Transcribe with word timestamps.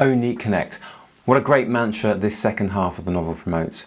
Neat 0.00 0.38
connect. 0.38 0.76
What 1.26 1.36
a 1.36 1.42
great 1.42 1.68
mantra 1.68 2.14
this 2.14 2.38
second 2.38 2.70
half 2.70 2.98
of 2.98 3.04
the 3.04 3.10
novel 3.10 3.34
promotes. 3.34 3.86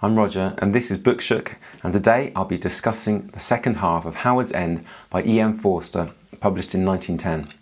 I'm 0.00 0.16
Roger, 0.16 0.54
and 0.56 0.74
this 0.74 0.90
is 0.90 0.96
Bookshook, 0.96 1.56
and 1.82 1.92
today 1.92 2.32
I'll 2.34 2.46
be 2.46 2.56
discussing 2.56 3.26
the 3.28 3.40
second 3.40 3.76
half 3.76 4.06
of 4.06 4.16
Howard's 4.16 4.52
End 4.52 4.86
by 5.10 5.22
E.M. 5.22 5.58
Forster, 5.58 6.12
published 6.40 6.74
in 6.74 6.86
1910. 6.86 7.54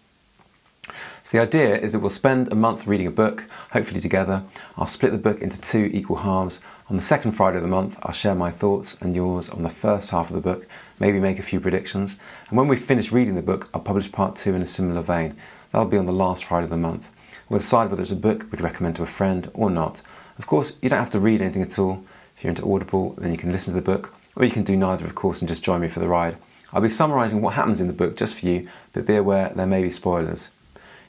So, 1.24 1.36
the 1.36 1.42
idea 1.42 1.76
is 1.76 1.90
that 1.90 1.98
we'll 1.98 2.10
spend 2.10 2.52
a 2.52 2.54
month 2.54 2.86
reading 2.86 3.08
a 3.08 3.10
book, 3.10 3.46
hopefully 3.72 4.00
together. 4.00 4.44
I'll 4.76 4.86
split 4.86 5.10
the 5.10 5.18
book 5.18 5.42
into 5.42 5.60
two 5.60 5.90
equal 5.92 6.18
halves. 6.18 6.62
On 6.88 6.94
the 6.94 7.02
second 7.02 7.32
Friday 7.32 7.56
of 7.56 7.64
the 7.64 7.68
month, 7.68 7.98
I'll 8.04 8.12
share 8.12 8.36
my 8.36 8.52
thoughts 8.52 8.96
and 9.02 9.16
yours 9.16 9.50
on 9.50 9.64
the 9.64 9.70
first 9.70 10.12
half 10.12 10.30
of 10.30 10.36
the 10.36 10.40
book, 10.40 10.68
maybe 11.00 11.18
make 11.18 11.40
a 11.40 11.42
few 11.42 11.58
predictions. 11.58 12.16
And 12.48 12.56
when 12.56 12.68
we 12.68 12.76
finish 12.76 13.10
reading 13.10 13.34
the 13.34 13.42
book, 13.42 13.68
I'll 13.74 13.80
publish 13.80 14.12
part 14.12 14.36
two 14.36 14.54
in 14.54 14.62
a 14.62 14.68
similar 14.68 15.02
vein. 15.02 15.36
That'll 15.72 15.88
be 15.88 15.98
on 15.98 16.06
the 16.06 16.12
last 16.12 16.44
Friday 16.44 16.64
of 16.64 16.70
the 16.70 16.76
month. 16.76 17.10
We'll 17.48 17.60
decide 17.60 17.90
whether 17.90 18.02
it's 18.02 18.10
a 18.10 18.16
book 18.16 18.46
we'd 18.50 18.60
recommend 18.60 18.96
to 18.96 19.02
a 19.02 19.06
friend 19.06 19.50
or 19.54 19.70
not. 19.70 20.02
Of 20.38 20.46
course, 20.46 20.78
you 20.82 20.88
don't 20.88 20.98
have 20.98 21.10
to 21.10 21.20
read 21.20 21.40
anything 21.40 21.62
at 21.62 21.78
all. 21.78 22.04
If 22.36 22.44
you're 22.44 22.50
into 22.50 22.70
Audible, 22.70 23.14
then 23.18 23.32
you 23.32 23.38
can 23.38 23.50
listen 23.50 23.74
to 23.74 23.80
the 23.80 23.84
book, 23.84 24.14
or 24.36 24.44
you 24.44 24.50
can 24.50 24.64
do 24.64 24.76
neither, 24.76 25.06
of 25.06 25.14
course, 25.14 25.40
and 25.40 25.48
just 25.48 25.64
join 25.64 25.80
me 25.80 25.88
for 25.88 26.00
the 26.00 26.08
ride. 26.08 26.36
I'll 26.72 26.82
be 26.82 26.90
summarising 26.90 27.40
what 27.40 27.54
happens 27.54 27.80
in 27.80 27.86
the 27.86 27.94
book 27.94 28.16
just 28.16 28.34
for 28.34 28.46
you, 28.46 28.68
but 28.92 29.06
be 29.06 29.16
aware 29.16 29.50
there 29.54 29.66
may 29.66 29.82
be 29.82 29.90
spoilers. 29.90 30.50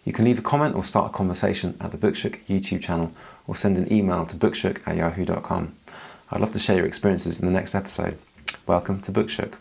You 0.05 0.13
can 0.13 0.25
leave 0.25 0.39
a 0.39 0.41
comment 0.41 0.75
or 0.75 0.83
start 0.83 1.11
a 1.11 1.13
conversation 1.13 1.77
at 1.81 1.91
the 1.91 1.97
Bookshook 1.97 2.39
YouTube 2.45 2.81
channel, 2.81 3.11
or 3.45 3.55
send 3.55 3.77
an 3.77 3.91
email 3.91 4.25
to 4.25 4.38
bookshook 4.38 4.80
at 4.88 4.95
yahoo.com. 4.95 5.75
I'd 6.31 6.41
love 6.41 6.53
to 6.53 6.59
share 6.59 6.77
your 6.77 6.85
experiences 6.85 7.39
in 7.39 7.45
the 7.45 7.52
next 7.52 7.75
episode. 7.75 8.17
Welcome 8.66 9.02
to 9.02 9.11
Bookshook. 9.11 9.55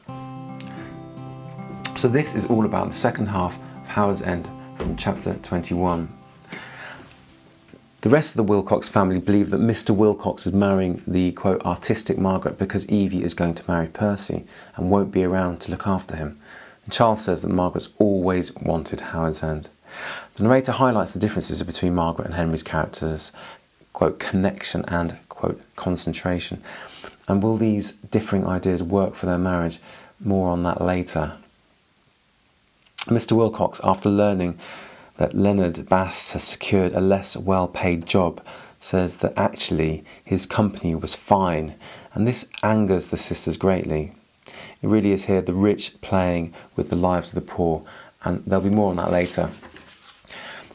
So, 1.98 2.06
this 2.06 2.36
is 2.36 2.46
all 2.46 2.64
about 2.64 2.90
the 2.90 2.96
second 2.96 3.26
half 3.26 3.56
of 3.56 3.88
Howard's 3.88 4.22
End 4.22 4.48
from 4.76 4.96
chapter 4.96 5.34
21. 5.34 6.17
The 8.00 8.10
rest 8.10 8.30
of 8.30 8.36
the 8.36 8.44
Wilcox 8.44 8.88
family 8.88 9.18
believe 9.18 9.50
that 9.50 9.60
Mr. 9.60 9.90
Wilcox 9.90 10.46
is 10.46 10.52
marrying 10.52 11.02
the 11.04 11.32
quote 11.32 11.60
artistic 11.64 12.16
Margaret 12.16 12.56
because 12.56 12.88
Evie 12.88 13.24
is 13.24 13.34
going 13.34 13.54
to 13.54 13.68
marry 13.68 13.88
Percy 13.88 14.44
and 14.76 14.88
won't 14.88 15.10
be 15.10 15.24
around 15.24 15.60
to 15.62 15.72
look 15.72 15.84
after 15.84 16.14
him. 16.14 16.38
And 16.84 16.92
Charles 16.92 17.24
says 17.24 17.42
that 17.42 17.48
Margaret's 17.48 17.90
always 17.98 18.54
wanted 18.54 19.00
Howard's 19.00 19.42
End. 19.42 19.68
The 20.36 20.44
narrator 20.44 20.70
highlights 20.70 21.12
the 21.12 21.18
differences 21.18 21.60
between 21.64 21.96
Margaret 21.96 22.26
and 22.26 22.34
Henry's 22.36 22.62
characters, 22.62 23.32
quote, 23.92 24.20
connection 24.20 24.84
and 24.86 25.18
quote, 25.28 25.60
concentration. 25.74 26.62
And 27.26 27.42
will 27.42 27.56
these 27.56 27.94
differing 27.94 28.46
ideas 28.46 28.80
work 28.80 29.16
for 29.16 29.26
their 29.26 29.38
marriage? 29.38 29.80
More 30.20 30.50
on 30.50 30.62
that 30.62 30.80
later. 30.80 31.32
Mr. 33.06 33.32
Wilcox, 33.32 33.80
after 33.82 34.08
learning 34.08 34.56
that 35.18 35.34
Leonard 35.34 35.88
Bast 35.88 36.32
has 36.32 36.44
secured 36.44 36.94
a 36.94 37.00
less 37.00 37.36
well 37.36 37.68
paid 37.68 38.06
job, 38.06 38.42
says 38.80 39.16
that 39.16 39.36
actually 39.36 40.04
his 40.24 40.46
company 40.46 40.94
was 40.94 41.14
fine, 41.14 41.74
and 42.14 42.26
this 42.26 42.50
angers 42.62 43.08
the 43.08 43.16
sisters 43.16 43.56
greatly. 43.56 44.12
It 44.80 44.88
really 44.88 45.12
is 45.12 45.26
here 45.26 45.42
the 45.42 45.52
rich 45.52 46.00
playing 46.00 46.54
with 46.76 46.88
the 46.88 46.96
lives 46.96 47.30
of 47.30 47.34
the 47.34 47.52
poor, 47.52 47.82
and 48.24 48.44
there'll 48.46 48.64
be 48.64 48.70
more 48.70 48.90
on 48.90 48.96
that 48.96 49.12
later. 49.12 49.50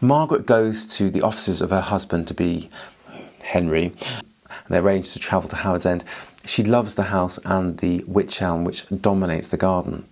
Margaret 0.02 0.46
goes 0.46 0.86
to 0.98 1.10
the 1.10 1.22
offices 1.22 1.62
of 1.62 1.70
her 1.70 1.82
husband 1.82 2.28
to 2.28 2.34
be 2.34 2.70
Henry. 3.46 3.94
and 4.06 4.70
They 4.70 4.80
arrange 4.80 5.14
to 5.14 5.20
travel 5.20 5.50
to 5.50 5.56
Howard's 5.56 5.86
End. 5.86 6.04
She 6.46 6.64
loves 6.64 6.96
the 6.96 7.04
house 7.04 7.40
and 7.46 7.78
the 7.78 8.04
wych 8.06 8.42
elm 8.42 8.66
which 8.66 8.86
dominates 8.90 9.48
the 9.48 9.56
garden. 9.56 10.06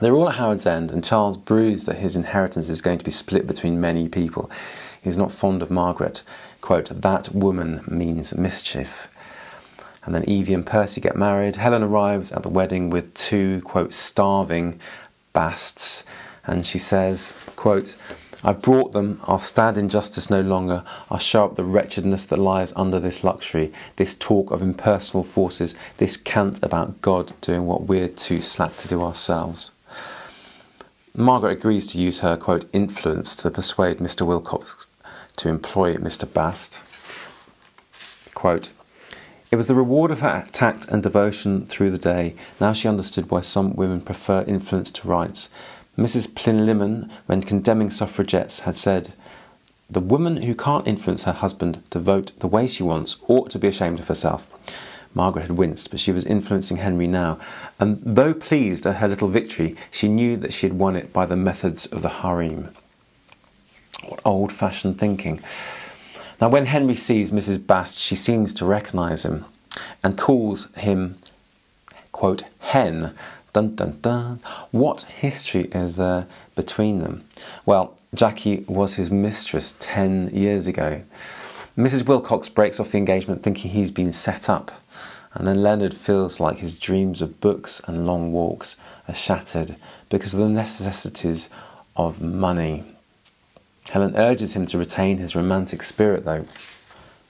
They're 0.00 0.14
all 0.14 0.28
at 0.28 0.34
Howard's 0.34 0.66
End, 0.66 0.90
and 0.90 1.04
Charles 1.04 1.36
broods 1.36 1.84
that 1.84 1.98
his 1.98 2.16
inheritance 2.16 2.68
is 2.68 2.82
going 2.82 2.98
to 2.98 3.04
be 3.04 3.12
split 3.12 3.46
between 3.46 3.80
many 3.80 4.08
people. 4.08 4.50
He's 5.00 5.16
not 5.16 5.30
fond 5.30 5.62
of 5.62 5.70
Margaret. 5.70 6.24
Quote, 6.60 7.02
that 7.02 7.32
woman 7.32 7.84
means 7.86 8.36
mischief. 8.36 9.08
And 10.04 10.12
then 10.12 10.24
Evie 10.24 10.54
and 10.54 10.66
Percy 10.66 11.00
get 11.00 11.14
married. 11.14 11.56
Helen 11.56 11.84
arrives 11.84 12.32
at 12.32 12.42
the 12.42 12.48
wedding 12.48 12.90
with 12.90 13.14
two, 13.14 13.62
quote, 13.62 13.94
starving 13.94 14.80
basts. 15.32 16.04
And 16.44 16.66
she 16.66 16.78
says, 16.78 17.36
quote, 17.54 17.96
I've 18.42 18.60
brought 18.60 18.92
them, 18.92 19.20
I'll 19.28 19.38
stand 19.38 19.78
in 19.78 19.88
justice 19.88 20.28
no 20.28 20.40
longer, 20.40 20.82
I'll 21.10 21.18
show 21.18 21.44
up 21.44 21.54
the 21.54 21.64
wretchedness 21.64 22.26
that 22.26 22.38
lies 22.38 22.72
under 22.76 22.98
this 22.98 23.22
luxury, 23.24 23.72
this 23.96 24.14
talk 24.14 24.50
of 24.50 24.60
impersonal 24.60 25.22
forces, 25.22 25.76
this 25.96 26.16
cant 26.16 26.62
about 26.62 27.00
God 27.00 27.32
doing 27.40 27.64
what 27.64 27.84
we're 27.84 28.08
too 28.08 28.42
slack 28.42 28.76
to 28.78 28.88
do 28.88 29.00
ourselves. 29.00 29.70
Margaret 31.16 31.58
agrees 31.58 31.86
to 31.88 31.98
use 31.98 32.18
her, 32.20 32.36
quote, 32.36 32.68
influence 32.72 33.36
to 33.36 33.48
persuade 33.48 33.98
Mr. 33.98 34.26
Wilcox 34.26 34.88
to 35.36 35.48
employ 35.48 35.94
Mr. 35.94 36.30
Bast. 36.30 36.82
Quote, 38.34 38.70
it 39.52 39.56
was 39.56 39.68
the 39.68 39.76
reward 39.76 40.10
of 40.10 40.22
her 40.22 40.44
tact 40.50 40.88
and 40.88 41.04
devotion 41.04 41.66
through 41.66 41.92
the 41.92 41.98
day. 41.98 42.34
Now 42.60 42.72
she 42.72 42.88
understood 42.88 43.30
why 43.30 43.42
some 43.42 43.76
women 43.76 44.00
prefer 44.00 44.42
influence 44.42 44.90
to 44.90 45.06
rights. 45.06 45.50
Mrs. 45.96 46.32
Plynlimmon, 46.34 47.08
when 47.26 47.42
condemning 47.42 47.90
suffragettes, 47.90 48.60
had 48.60 48.76
said, 48.76 49.12
The 49.88 50.00
woman 50.00 50.42
who 50.42 50.56
can't 50.56 50.88
influence 50.88 51.22
her 51.22 51.32
husband 51.32 51.80
to 51.90 52.00
vote 52.00 52.32
the 52.40 52.48
way 52.48 52.66
she 52.66 52.82
wants 52.82 53.18
ought 53.28 53.50
to 53.50 53.60
be 53.60 53.68
ashamed 53.68 54.00
of 54.00 54.08
herself. 54.08 54.48
Margaret 55.14 55.42
had 55.42 55.52
winced, 55.52 55.90
but 55.90 56.00
she 56.00 56.12
was 56.12 56.24
influencing 56.24 56.78
Henry 56.78 57.06
now, 57.06 57.38
and 57.78 58.00
though 58.04 58.34
pleased 58.34 58.84
at 58.86 58.96
her 58.96 59.08
little 59.08 59.28
victory, 59.28 59.76
she 59.90 60.08
knew 60.08 60.36
that 60.36 60.52
she 60.52 60.66
had 60.66 60.78
won 60.78 60.96
it 60.96 61.12
by 61.12 61.24
the 61.24 61.36
methods 61.36 61.86
of 61.86 62.02
the 62.02 62.08
harem. 62.08 62.74
What 64.06 64.20
old 64.24 64.52
fashioned 64.52 64.98
thinking. 64.98 65.40
Now, 66.40 66.48
when 66.48 66.66
Henry 66.66 66.94
sees 66.94 67.30
Mrs. 67.30 67.64
Bast, 67.64 67.98
she 67.98 68.16
seems 68.16 68.52
to 68.54 68.64
recognise 68.64 69.24
him 69.24 69.44
and 70.02 70.18
calls 70.18 70.72
him, 70.74 71.18
quote, 72.12 72.42
hen. 72.58 73.14
Dun 73.54 73.76
dun 73.76 73.98
dun. 74.02 74.40
What 74.72 75.02
history 75.02 75.66
is 75.72 75.94
there 75.94 76.26
between 76.56 76.98
them? 76.98 77.24
Well, 77.64 77.96
Jackie 78.12 78.64
was 78.66 78.94
his 78.94 79.12
mistress 79.12 79.76
10 79.78 80.30
years 80.32 80.66
ago. 80.66 81.02
Mrs. 81.78 82.04
Wilcox 82.04 82.48
breaks 82.48 82.80
off 82.80 82.90
the 82.90 82.98
engagement 82.98 83.44
thinking 83.44 83.70
he's 83.70 83.92
been 83.92 84.12
set 84.12 84.50
up. 84.50 84.72
And 85.34 85.46
then 85.46 85.62
Leonard 85.62 85.94
feels 85.94 86.40
like 86.40 86.58
his 86.58 86.78
dreams 86.78 87.20
of 87.20 87.40
books 87.40 87.80
and 87.86 88.06
long 88.06 88.32
walks 88.32 88.76
are 89.08 89.14
shattered 89.14 89.76
because 90.08 90.32
of 90.32 90.40
the 90.40 90.48
necessities 90.48 91.50
of 91.96 92.22
money. 92.22 92.84
Helen 93.90 94.16
urges 94.16 94.54
him 94.54 94.66
to 94.66 94.78
retain 94.78 95.18
his 95.18 95.36
romantic 95.36 95.82
spirit, 95.82 96.24
though. 96.24 96.46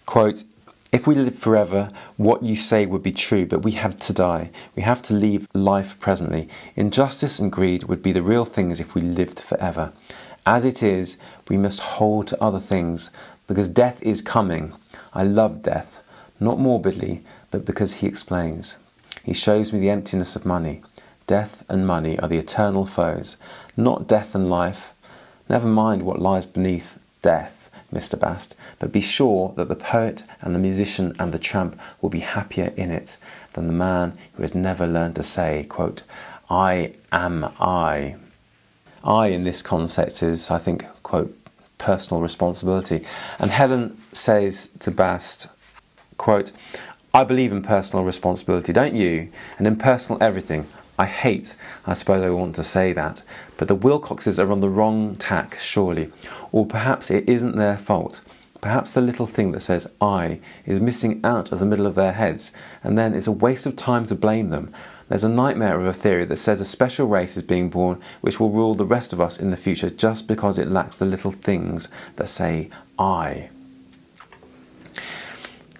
Quote, 0.06 0.44
if 0.92 1.08
we 1.08 1.16
live 1.16 1.34
forever, 1.34 1.90
what 2.16 2.44
you 2.44 2.54
say 2.54 2.86
would 2.86 3.02
be 3.02 3.10
true, 3.10 3.46
but 3.46 3.64
we 3.64 3.72
have 3.72 3.96
to 3.96 4.12
die. 4.12 4.50
We 4.76 4.82
have 4.82 5.02
to 5.02 5.14
leave 5.14 5.48
life 5.52 5.98
presently. 5.98 6.48
Injustice 6.76 7.40
and 7.40 7.50
greed 7.50 7.84
would 7.84 8.00
be 8.00 8.12
the 8.12 8.22
real 8.22 8.44
things 8.44 8.78
if 8.78 8.94
we 8.94 9.00
lived 9.00 9.40
forever. 9.40 9.92
As 10.46 10.64
it 10.64 10.84
is, 10.84 11.18
we 11.48 11.56
must 11.56 11.80
hold 11.80 12.28
to 12.28 12.40
other 12.40 12.60
things, 12.60 13.10
because 13.48 13.68
death 13.68 14.00
is 14.02 14.22
coming. 14.22 14.72
I 15.12 15.24
love 15.24 15.62
death, 15.62 16.00
not 16.38 16.60
morbidly, 16.60 17.24
but 17.54 17.64
because 17.64 17.94
he 17.94 18.08
explains. 18.08 18.78
He 19.22 19.32
shows 19.32 19.72
me 19.72 19.78
the 19.78 19.90
emptiness 19.90 20.34
of 20.34 20.44
money. 20.44 20.82
Death 21.28 21.64
and 21.68 21.86
money 21.86 22.18
are 22.18 22.26
the 22.26 22.36
eternal 22.36 22.84
foes, 22.84 23.36
not 23.76 24.08
death 24.08 24.34
and 24.34 24.50
life. 24.50 24.92
Never 25.48 25.68
mind 25.68 26.02
what 26.02 26.18
lies 26.20 26.46
beneath 26.46 26.98
death, 27.22 27.70
Mr. 27.92 28.18
Bast, 28.18 28.56
but 28.80 28.90
be 28.90 29.00
sure 29.00 29.54
that 29.56 29.68
the 29.68 29.76
poet 29.76 30.24
and 30.40 30.52
the 30.52 30.58
musician 30.58 31.14
and 31.20 31.32
the 31.32 31.38
tramp 31.38 31.80
will 32.00 32.10
be 32.10 32.18
happier 32.18 32.72
in 32.76 32.90
it 32.90 33.16
than 33.52 33.68
the 33.68 33.72
man 33.72 34.18
who 34.34 34.42
has 34.42 34.52
never 34.52 34.84
learned 34.84 35.14
to 35.14 35.22
say, 35.22 35.64
quote, 35.68 36.02
I 36.50 36.94
am 37.12 37.44
I. 37.60 38.16
I, 39.04 39.28
in 39.28 39.44
this 39.44 39.62
context, 39.62 40.24
is, 40.24 40.50
I 40.50 40.58
think, 40.58 40.86
quote, 41.04 41.38
personal 41.78 42.20
responsibility. 42.20 43.04
And 43.38 43.52
Helen 43.52 43.96
says 44.12 44.70
to 44.80 44.90
Bast, 44.90 45.46
quote, 46.16 46.50
I 47.16 47.22
believe 47.22 47.52
in 47.52 47.62
personal 47.62 48.04
responsibility, 48.04 48.72
don't 48.72 48.96
you? 48.96 49.30
And 49.56 49.68
in 49.68 49.76
personal 49.76 50.20
everything. 50.20 50.66
I 50.98 51.06
hate, 51.06 51.54
I 51.86 51.94
suppose 51.94 52.24
I 52.24 52.30
want 52.30 52.56
to 52.56 52.64
say 52.64 52.92
that, 52.92 53.22
but 53.56 53.68
the 53.68 53.76
Wilcoxes 53.76 54.42
are 54.42 54.50
on 54.50 54.58
the 54.58 54.68
wrong 54.68 55.14
tack, 55.14 55.56
surely. 55.60 56.10
Or 56.50 56.66
perhaps 56.66 57.12
it 57.12 57.28
isn't 57.28 57.54
their 57.54 57.78
fault. 57.78 58.20
Perhaps 58.60 58.90
the 58.90 59.00
little 59.00 59.28
thing 59.28 59.52
that 59.52 59.60
says 59.60 59.88
I 60.00 60.40
is 60.66 60.80
missing 60.80 61.20
out 61.22 61.52
of 61.52 61.60
the 61.60 61.66
middle 61.66 61.86
of 61.86 61.94
their 61.94 62.14
heads, 62.14 62.50
and 62.82 62.98
then 62.98 63.14
it's 63.14 63.28
a 63.28 63.32
waste 63.32 63.66
of 63.66 63.76
time 63.76 64.06
to 64.06 64.16
blame 64.16 64.48
them. 64.48 64.72
There's 65.08 65.22
a 65.22 65.28
nightmare 65.28 65.78
of 65.78 65.86
a 65.86 65.92
theory 65.92 66.24
that 66.24 66.38
says 66.38 66.60
a 66.60 66.64
special 66.64 67.06
race 67.06 67.36
is 67.36 67.44
being 67.44 67.70
born 67.70 68.00
which 68.22 68.40
will 68.40 68.50
rule 68.50 68.74
the 68.74 68.84
rest 68.84 69.12
of 69.12 69.20
us 69.20 69.38
in 69.38 69.50
the 69.50 69.56
future 69.56 69.90
just 69.90 70.26
because 70.26 70.58
it 70.58 70.68
lacks 70.68 70.96
the 70.96 71.04
little 71.04 71.30
things 71.30 71.88
that 72.16 72.28
say 72.28 72.70
I. 72.98 73.50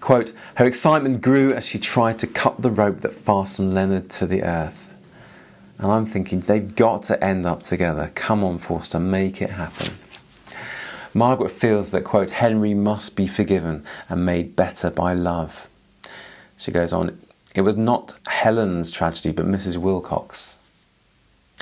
Quote, 0.05 0.33
her 0.57 0.65
excitement 0.67 1.19
grew 1.19 1.51
as 1.51 1.65
she 1.65 1.79
tried 1.79 2.19
to 2.19 2.27
cut 2.27 2.61
the 2.61 2.69
rope 2.69 2.99
that 2.99 3.11
fastened 3.11 3.73
Leonard 3.73 4.07
to 4.11 4.27
the 4.27 4.43
earth. 4.43 4.93
And 5.79 5.91
I'm 5.91 6.05
thinking, 6.05 6.41
they've 6.41 6.75
got 6.75 7.01
to 7.05 7.23
end 7.23 7.47
up 7.47 7.63
together. 7.63 8.11
Come 8.13 8.43
on, 8.43 8.59
Forster, 8.59 8.99
make 8.99 9.41
it 9.41 9.49
happen. 9.49 9.95
Margaret 11.15 11.49
feels 11.49 11.89
that, 11.89 12.03
quote, 12.03 12.29
Henry 12.29 12.75
must 12.75 13.15
be 13.15 13.25
forgiven 13.25 13.83
and 14.07 14.23
made 14.23 14.55
better 14.55 14.91
by 14.91 15.15
love. 15.15 15.67
She 16.55 16.69
goes 16.69 16.93
on, 16.93 17.17
it 17.55 17.61
was 17.61 17.75
not 17.75 18.13
Helen's 18.27 18.91
tragedy, 18.91 19.31
but 19.31 19.47
Mrs. 19.47 19.77
Wilcox. 19.77 20.59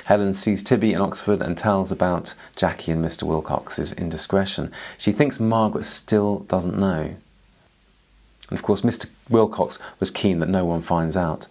Helen 0.04 0.34
sees 0.34 0.62
Tibby 0.62 0.92
in 0.92 1.00
Oxford 1.00 1.40
and 1.40 1.56
tells 1.56 1.90
about 1.90 2.34
Jackie 2.56 2.92
and 2.92 3.02
Mr. 3.02 3.22
Wilcox's 3.22 3.94
indiscretion. 3.94 4.70
She 4.98 5.12
thinks 5.12 5.40
Margaret 5.40 5.86
still 5.86 6.40
doesn't 6.40 6.78
know. 6.78 7.16
And 8.54 8.60
of 8.60 8.62
course, 8.62 8.82
Mr. 8.82 9.10
Wilcox 9.28 9.80
was 9.98 10.12
keen 10.12 10.38
that 10.38 10.48
no 10.48 10.64
one 10.64 10.80
finds 10.80 11.16
out. 11.16 11.48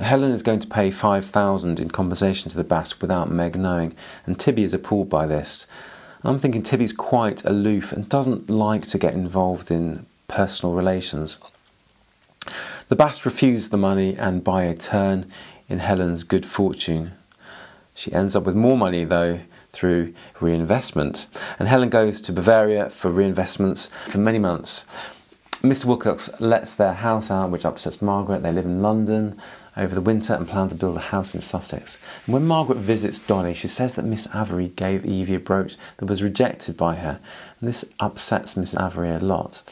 Helen 0.00 0.32
is 0.32 0.42
going 0.42 0.60
to 0.60 0.66
pay 0.66 0.90
5000 0.90 1.78
in 1.78 1.90
compensation 1.90 2.50
to 2.50 2.56
the 2.56 2.64
Basts 2.64 3.02
without 3.02 3.30
Meg 3.30 3.54
knowing, 3.58 3.94
and 4.24 4.40
Tibby 4.40 4.64
is 4.64 4.72
appalled 4.72 5.10
by 5.10 5.26
this. 5.26 5.66
I'm 6.24 6.38
thinking 6.38 6.62
Tibby's 6.62 6.94
quite 6.94 7.44
aloof 7.44 7.92
and 7.92 8.08
doesn't 8.08 8.48
like 8.48 8.86
to 8.86 8.96
get 8.96 9.12
involved 9.12 9.70
in 9.70 10.06
personal 10.26 10.74
relations. 10.74 11.38
The 12.88 12.96
Basts 12.96 13.26
refuse 13.26 13.68
the 13.68 13.76
money 13.76 14.16
and 14.16 14.42
by 14.42 14.62
a 14.62 14.74
turn 14.74 15.30
in 15.68 15.80
Helen's 15.80 16.24
good 16.24 16.46
fortune. 16.46 17.12
She 17.94 18.10
ends 18.10 18.34
up 18.34 18.44
with 18.44 18.54
more 18.54 18.78
money 18.78 19.04
though 19.04 19.40
through 19.68 20.14
reinvestment, 20.40 21.26
and 21.58 21.68
Helen 21.68 21.90
goes 21.90 22.22
to 22.22 22.32
Bavaria 22.32 22.88
for 22.88 23.10
reinvestments 23.10 23.90
for 23.90 24.16
many 24.16 24.38
months. 24.38 24.86
Mr. 25.70 25.86
Wilcox 25.86 26.30
lets 26.40 26.74
their 26.74 26.92
house 26.92 27.30
out, 27.30 27.50
which 27.50 27.64
upsets 27.64 28.00
Margaret. 28.00 28.42
They 28.42 28.52
live 28.52 28.64
in 28.64 28.82
London 28.82 29.40
over 29.76 29.94
the 29.94 30.00
winter 30.00 30.34
and 30.34 30.48
plan 30.48 30.68
to 30.68 30.74
build 30.74 30.96
a 30.96 31.00
house 31.00 31.34
in 31.34 31.40
Sussex. 31.40 31.98
And 32.24 32.32
when 32.34 32.46
Margaret 32.46 32.78
visits 32.78 33.18
Dolly, 33.18 33.54
she 33.54 33.68
says 33.68 33.94
that 33.94 34.04
Miss 34.04 34.28
Avery 34.34 34.68
gave 34.68 35.04
Evie 35.04 35.34
a 35.34 35.40
brooch 35.40 35.76
that 35.96 36.06
was 36.06 36.22
rejected 36.22 36.76
by 36.76 36.96
her. 36.96 37.20
And 37.60 37.68
this 37.68 37.84
upsets 38.00 38.56
Miss 38.56 38.74
Avery 38.76 39.10
a 39.10 39.18
lot. 39.18 39.62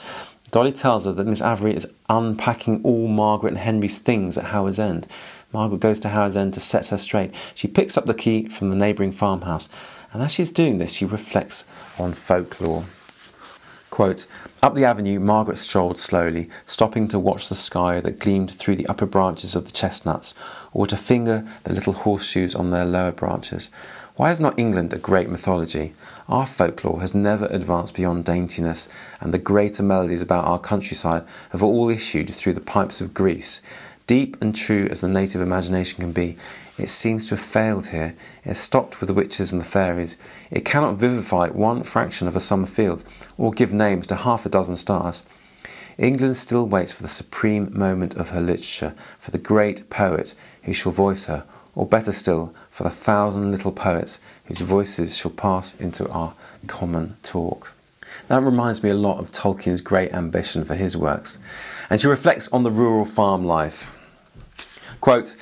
Dolly 0.50 0.72
tells 0.72 1.04
her 1.04 1.12
that 1.12 1.26
Miss 1.26 1.42
Avery 1.42 1.74
is 1.74 1.92
unpacking 2.08 2.82
all 2.84 3.08
Margaret 3.08 3.50
and 3.50 3.58
Henry's 3.58 3.98
things 3.98 4.38
at 4.38 4.46
Howard's 4.46 4.78
End. 4.78 5.06
Margaret 5.52 5.80
goes 5.80 5.98
to 6.00 6.10
Howard's 6.10 6.36
End 6.36 6.54
to 6.54 6.60
set 6.60 6.88
her 6.88 6.98
straight. 6.98 7.32
She 7.54 7.68
picks 7.68 7.96
up 7.96 8.06
the 8.06 8.14
key 8.14 8.48
from 8.48 8.70
the 8.70 8.76
neighbouring 8.76 9.12
farmhouse, 9.12 9.68
and 10.12 10.22
as 10.22 10.32
she's 10.32 10.50
doing 10.50 10.78
this, 10.78 10.92
she 10.92 11.04
reflects 11.04 11.64
on 11.98 12.12
folklore. 12.12 12.84
Quote, 13.94 14.26
Up 14.60 14.74
the 14.74 14.84
avenue, 14.84 15.20
Margaret 15.20 15.56
strolled 15.56 16.00
slowly, 16.00 16.50
stopping 16.66 17.06
to 17.06 17.18
watch 17.20 17.48
the 17.48 17.54
sky 17.54 18.00
that 18.00 18.18
gleamed 18.18 18.50
through 18.50 18.74
the 18.74 18.88
upper 18.88 19.06
branches 19.06 19.54
of 19.54 19.66
the 19.66 19.70
chestnuts, 19.70 20.34
or 20.72 20.88
to 20.88 20.96
finger 20.96 21.46
the 21.62 21.72
little 21.72 21.92
horseshoes 21.92 22.56
on 22.56 22.70
their 22.70 22.84
lower 22.84 23.12
branches. 23.12 23.70
Why 24.16 24.32
is 24.32 24.40
not 24.40 24.58
England 24.58 24.92
a 24.92 24.98
great 24.98 25.30
mythology? 25.30 25.94
Our 26.28 26.44
folklore 26.44 27.02
has 27.02 27.14
never 27.14 27.46
advanced 27.46 27.94
beyond 27.94 28.24
daintiness, 28.24 28.88
and 29.20 29.32
the 29.32 29.38
greater 29.38 29.84
melodies 29.84 30.22
about 30.22 30.44
our 30.44 30.58
countryside 30.58 31.22
have 31.50 31.62
all 31.62 31.88
issued 31.88 32.30
through 32.30 32.54
the 32.54 32.60
pipes 32.60 33.00
of 33.00 33.14
Greece. 33.14 33.62
Deep 34.08 34.36
and 34.40 34.56
true 34.56 34.88
as 34.90 35.02
the 35.02 35.08
native 35.08 35.40
imagination 35.40 36.00
can 36.00 36.10
be, 36.10 36.36
it 36.76 36.88
seems 36.88 37.28
to 37.28 37.36
have 37.36 37.44
failed 37.44 37.88
here. 37.88 38.16
It 38.44 38.56
stopped 38.56 39.00
with 39.00 39.06
the 39.08 39.14
witches 39.14 39.52
and 39.52 39.60
the 39.60 39.66
fairies. 39.66 40.16
It 40.50 40.64
cannot 40.64 40.96
vivify 40.96 41.48
one 41.48 41.82
fraction 41.82 42.26
of 42.26 42.34
a 42.34 42.40
summer 42.40 42.66
field, 42.66 43.04
or 43.38 43.52
give 43.52 43.72
names 43.72 44.06
to 44.08 44.16
half 44.16 44.44
a 44.44 44.48
dozen 44.48 44.76
stars. 44.76 45.24
England 45.96 46.36
still 46.36 46.66
waits 46.66 46.92
for 46.92 47.02
the 47.02 47.08
supreme 47.08 47.70
moment 47.72 48.16
of 48.16 48.30
her 48.30 48.40
literature, 48.40 48.94
for 49.20 49.30
the 49.30 49.38
great 49.38 49.88
poet 49.88 50.34
who 50.64 50.72
shall 50.72 50.90
voice 50.90 51.26
her, 51.26 51.44
or 51.76 51.86
better 51.86 52.12
still, 52.12 52.52
for 52.70 52.82
the 52.82 52.90
thousand 52.90 53.52
little 53.52 53.72
poets 53.72 54.20
whose 54.46 54.60
voices 54.60 55.16
shall 55.16 55.30
pass 55.30 55.78
into 55.80 56.08
our 56.10 56.34
common 56.66 57.16
talk. 57.22 57.72
That 58.28 58.42
reminds 58.42 58.82
me 58.82 58.90
a 58.90 58.94
lot 58.94 59.18
of 59.18 59.30
Tolkien's 59.30 59.80
great 59.80 60.12
ambition 60.12 60.64
for 60.64 60.74
his 60.74 60.96
works. 60.96 61.38
And 61.90 62.00
she 62.00 62.06
reflects 62.06 62.48
on 62.52 62.62
the 62.62 62.70
rural 62.70 63.04
farm 63.04 63.44
life. 63.44 63.98
Quote, 65.00 65.36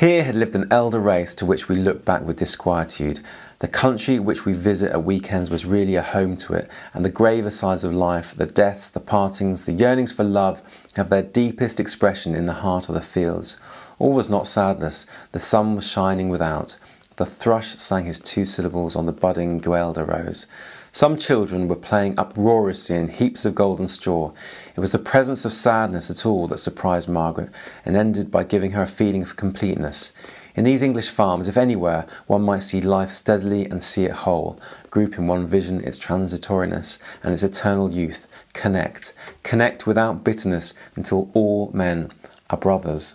Here 0.00 0.24
had 0.24 0.34
lived 0.34 0.54
an 0.54 0.66
elder 0.70 0.98
race 0.98 1.34
to 1.34 1.44
which 1.44 1.68
we 1.68 1.76
look 1.76 2.06
back 2.06 2.22
with 2.22 2.38
disquietude. 2.38 3.20
The 3.58 3.68
country 3.68 4.18
which 4.18 4.46
we 4.46 4.54
visit 4.54 4.92
at 4.92 5.04
weekends 5.04 5.50
was 5.50 5.66
really 5.66 5.94
a 5.94 6.00
home 6.00 6.38
to 6.38 6.54
it, 6.54 6.70
and 6.94 7.04
the 7.04 7.10
graver 7.10 7.50
sides 7.50 7.84
of 7.84 7.92
life, 7.92 8.34
the 8.34 8.46
deaths, 8.46 8.88
the 8.88 8.98
partings, 8.98 9.66
the 9.66 9.74
yearnings 9.74 10.10
for 10.10 10.24
love, 10.24 10.62
have 10.96 11.10
their 11.10 11.22
deepest 11.22 11.78
expression 11.78 12.34
in 12.34 12.46
the 12.46 12.62
heart 12.64 12.88
of 12.88 12.94
the 12.94 13.02
fields. 13.02 13.58
All 13.98 14.14
was 14.14 14.30
not 14.30 14.46
sadness, 14.46 15.04
the 15.32 15.38
sun 15.38 15.76
was 15.76 15.86
shining 15.86 16.30
without. 16.30 16.78
The 17.16 17.26
thrush 17.26 17.76
sang 17.76 18.06
his 18.06 18.18
two 18.18 18.46
syllables 18.46 18.96
on 18.96 19.04
the 19.04 19.12
budding 19.12 19.58
guelder 19.58 20.06
rose. 20.06 20.46
Some 20.92 21.18
children 21.18 21.68
were 21.68 21.76
playing 21.76 22.18
uproariously 22.18 22.96
in 22.96 23.08
heaps 23.08 23.44
of 23.44 23.54
golden 23.54 23.86
straw. 23.86 24.32
It 24.74 24.80
was 24.80 24.90
the 24.90 24.98
presence 24.98 25.44
of 25.44 25.52
sadness 25.52 26.10
at 26.10 26.26
all 26.26 26.48
that 26.48 26.58
surprised 26.58 27.08
Margaret 27.08 27.50
and 27.84 27.96
ended 27.96 28.30
by 28.30 28.42
giving 28.42 28.72
her 28.72 28.82
a 28.82 28.88
feeling 28.88 29.22
of 29.22 29.36
completeness. 29.36 30.12
In 30.56 30.64
these 30.64 30.82
English 30.82 31.10
farms, 31.10 31.46
if 31.46 31.56
anywhere, 31.56 32.06
one 32.26 32.42
might 32.42 32.64
see 32.64 32.80
life 32.80 33.12
steadily 33.12 33.66
and 33.66 33.84
see 33.84 34.04
it 34.04 34.10
whole, 34.10 34.60
group 34.90 35.16
in 35.16 35.28
one 35.28 35.46
vision 35.46 35.80
its 35.84 35.98
transitoriness 35.98 36.98
and 37.22 37.32
its 37.32 37.44
eternal 37.44 37.92
youth, 37.92 38.26
connect, 38.52 39.12
connect 39.44 39.86
without 39.86 40.24
bitterness 40.24 40.74
until 40.96 41.30
all 41.34 41.70
men 41.72 42.10
are 42.50 42.58
brothers. 42.58 43.14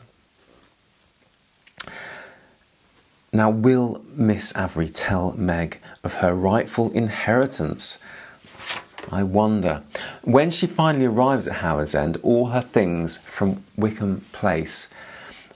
Now, 3.35 3.49
will 3.49 4.01
Miss 4.15 4.55
Avery 4.55 4.87
tell 4.87 5.33
Meg 5.33 5.81
of 6.05 6.13
her 6.15 6.33
rightful 6.33 6.89
inheritance? 6.93 7.99
I 9.11 9.23
wonder. 9.23 9.83
When 10.23 10.49
she 10.49 10.67
finally 10.67 11.07
arrives 11.07 11.45
at 11.45 11.55
Howard's 11.55 11.93
End, 11.93 12.15
all 12.23 12.45
her 12.51 12.61
things 12.61 13.17
from 13.17 13.61
Wickham 13.75 14.23
Place 14.31 14.87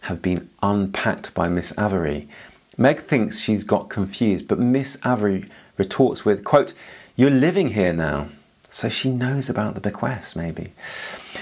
have 0.01 0.21
been 0.21 0.49
unpacked 0.61 1.33
by 1.33 1.47
Miss 1.47 1.71
Avery. 1.79 2.27
Meg 2.77 2.99
thinks 2.99 3.39
she's 3.39 3.63
got 3.63 3.87
confused, 3.87 4.49
but 4.49 4.59
Miss 4.59 4.97
Avery 5.05 5.45
retorts 5.77 6.25
with, 6.25 6.43
quote, 6.43 6.73
You're 7.15 7.29
living 7.31 7.69
here 7.69 7.93
now. 7.93 8.27
So 8.69 8.89
she 8.89 9.09
knows 9.09 9.49
about 9.49 9.75
the 9.75 9.79
bequest, 9.79 10.35
maybe. 10.35 10.73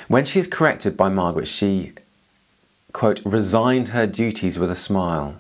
When 0.07 0.24
she 0.24 0.39
is 0.39 0.45
corrected 0.45 0.95
by 0.95 1.10
Margaret, 1.10 1.48
she, 1.48 1.94
quote, 2.94 3.25
resigned 3.25 3.88
her 3.88 4.06
duties 4.06 4.60
with 4.60 4.69
a 4.69 4.75
smile. 4.75 5.38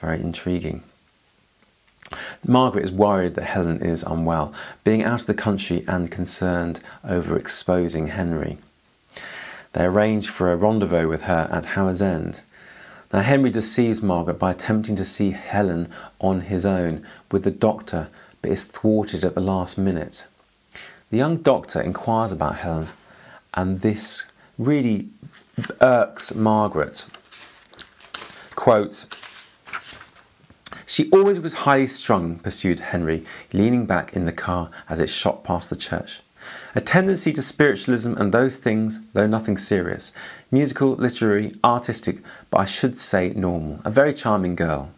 Very 0.00 0.20
intriguing. 0.20 0.82
Margaret 2.46 2.84
is 2.84 2.92
worried 2.92 3.34
that 3.34 3.44
Helen 3.44 3.80
is 3.82 4.02
unwell, 4.02 4.52
being 4.82 5.04
out 5.04 5.20
of 5.20 5.26
the 5.26 5.34
country 5.34 5.84
and 5.86 6.10
concerned 6.10 6.80
over 7.04 7.36
exposing 7.36 8.08
Henry. 8.08 8.58
They 9.72 9.84
arrange 9.84 10.28
for 10.28 10.50
a 10.50 10.56
rendezvous 10.56 11.08
with 11.08 11.22
her 11.22 11.48
at 11.52 11.64
Howard's 11.66 12.02
End. 12.02 12.42
Now, 13.12 13.20
Henry 13.20 13.50
deceives 13.50 14.02
Margaret 14.02 14.38
by 14.38 14.52
attempting 14.52 14.96
to 14.96 15.04
see 15.04 15.30
Helen 15.30 15.92
on 16.20 16.42
his 16.42 16.64
own 16.64 17.04
with 17.30 17.44
the 17.44 17.50
doctor, 17.50 18.08
but 18.40 18.50
is 18.50 18.64
thwarted 18.64 19.24
at 19.24 19.34
the 19.34 19.40
last 19.40 19.78
minute. 19.78 20.26
The 21.10 21.18
young 21.18 21.38
doctor 21.38 21.80
inquires 21.80 22.32
about 22.32 22.56
Helen, 22.56 22.88
and 23.54 23.80
this 23.80 24.26
really 24.58 25.08
irks 25.80 26.34
Margaret. 26.34 27.06
Quote, 28.54 29.06
she 30.90 31.08
always 31.10 31.38
was 31.38 31.54
highly 31.54 31.86
strung, 31.86 32.40
pursued 32.40 32.80
Henry, 32.80 33.24
leaning 33.52 33.86
back 33.86 34.12
in 34.12 34.24
the 34.24 34.32
car 34.32 34.72
as 34.88 34.98
it 34.98 35.08
shot 35.08 35.44
past 35.44 35.70
the 35.70 35.76
church. 35.76 36.20
A 36.74 36.80
tendency 36.80 37.32
to 37.32 37.42
spiritualism 37.42 38.14
and 38.14 38.32
those 38.32 38.58
things, 38.58 38.98
though 39.12 39.28
nothing 39.28 39.56
serious. 39.56 40.10
Musical, 40.50 40.94
literary, 40.94 41.52
artistic, 41.62 42.18
but 42.50 42.58
I 42.58 42.64
should 42.64 42.98
say 42.98 43.30
normal. 43.36 43.78
A 43.84 43.90
very 43.90 44.12
charming 44.12 44.56
girl. 44.56 44.90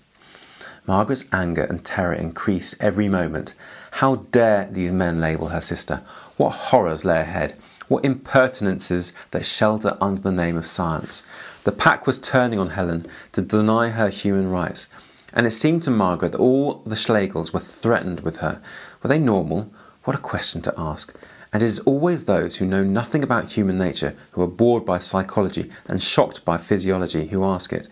Margaret's 0.87 1.27
anger 1.31 1.65
and 1.65 1.85
terror 1.85 2.15
increased 2.15 2.75
every 2.81 3.07
moment. 3.07 3.53
How 3.91 4.15
dare 4.33 4.69
these 4.71 4.93
men 4.93 5.21
label 5.21 5.49
her 5.49 5.61
sister? 5.61 6.01
What 6.39 6.53
horrors 6.73 7.05
lay 7.05 7.21
ahead? 7.21 7.53
What 7.89 8.03
impertinences 8.03 9.13
that 9.33 9.45
shelter 9.45 9.99
under 10.01 10.23
the 10.23 10.33
name 10.33 10.57
of 10.57 10.67
science? 10.67 11.23
The 11.65 11.73
pack 11.73 12.07
was 12.07 12.19
turning 12.19 12.59
on 12.59 12.71
Helen 12.71 13.07
to 13.33 13.43
deny 13.43 13.91
her 13.91 14.09
human 14.09 14.51
rights 14.51 14.89
and 15.33 15.47
it 15.47 15.53
seemed 15.53 15.83
to 15.85 15.91
Margaret 15.91 16.33
that 16.33 16.39
all 16.39 16.83
the 16.87 16.97
Schlegels 16.97 17.53
were 17.53 17.61
threatened 17.61 18.21
with 18.21 18.39
her. 18.39 18.61
Were 19.03 19.09
they 19.09 19.19
normal? 19.19 19.73
What 20.05 20.17
a 20.17 20.21
question 20.21 20.62
to 20.62 20.75
ask. 20.77 21.15
And 21.53 21.62
it 21.62 21.67
is 21.67 21.81
always 21.81 22.25
those 22.25 22.57
who 22.57 22.67
know 22.67 22.83
nothing 22.83 23.23
about 23.23 23.53
human 23.53 23.79
nature, 23.79 24.17
who 24.33 24.43
are 24.43 24.47
bored 24.47 24.87
by 24.87 24.99
psychology 24.99 25.71
and 25.87 26.03
shocked 26.03 26.45
by 26.45 26.57
physiology, 26.57 27.27
who 27.27 27.45
ask 27.45 27.73
it. 27.73 27.89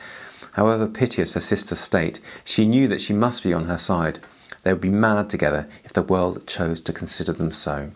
However 0.53 0.87
piteous 0.87 1.35
her 1.35 1.41
sister's 1.41 1.79
state, 1.79 2.21
she 2.45 2.67
knew 2.67 2.89
that 2.89 3.01
she 3.01 3.13
must 3.13 3.43
be 3.43 3.53
on 3.53 3.67
her 3.67 3.79
side. 3.79 4.19
They 4.63 4.73
would 4.73 4.81
be 4.81 4.89
mad 4.89 5.31
together 5.31 5.69
if 5.85 5.93
the 5.93 6.03
world 6.03 6.47
chose 6.47 6.81
to 6.83 6.93
consider 6.93 7.33
them 7.33 7.53
so. 7.53 7.91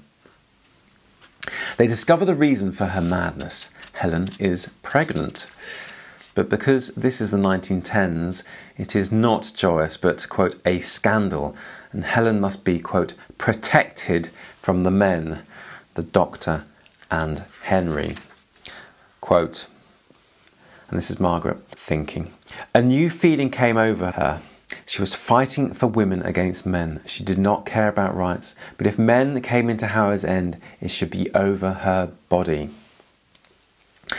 They 1.77 1.87
discover 1.87 2.25
the 2.25 2.35
reason 2.35 2.73
for 2.73 2.87
her 2.87 3.03
madness. 3.03 3.71
Helen 3.95 4.29
is 4.39 4.71
pregnant. 4.83 5.51
But 6.35 6.49
because 6.49 6.89
this 6.95 7.21
is 7.21 7.31
the 7.31 7.37
1910s, 7.37 8.45
it 8.77 8.97
is 8.97 9.13
not 9.13 9.53
joyous, 9.55 9.97
but, 9.97 10.29
quote, 10.29 10.57
a 10.67 10.81
scandal, 10.81 11.57
and 11.93 12.05
Helen 12.05 12.41
must 12.41 12.65
be, 12.65 12.81
quote, 12.81 13.15
protected 13.39 14.31
from 14.57 14.83
the 14.83 14.91
men, 14.91 15.45
the 15.95 16.03
doctor 16.03 16.65
and 17.11 17.45
Henry. 17.63 18.17
Quote, 19.21 19.69
and 20.89 20.99
this 20.99 21.11
is 21.11 21.21
Margaret 21.21 21.59
thinking. 21.71 22.33
A 22.75 22.83
new 22.83 23.09
feeling 23.11 23.51
came 23.51 23.77
over 23.77 24.13
her. 24.13 24.43
She 24.87 25.01
was 25.01 25.15
fighting 25.15 25.73
for 25.73 25.87
women 25.87 26.23
against 26.23 26.67
men. 26.67 27.01
She 27.07 27.25
did 27.25 27.39
not 27.39 27.65
care 27.65 27.89
about 27.89 28.17
rights, 28.17 28.55
but 28.77 28.87
if 28.87 28.99
men 28.99 29.41
came 29.41 29.71
into 29.71 29.89
Howard's 29.89 30.25
End, 30.25 30.61
it 30.81 30.91
should 30.91 31.11
be 31.11 31.33
over 31.35 31.73
her 31.73 32.13
body. 32.29 32.71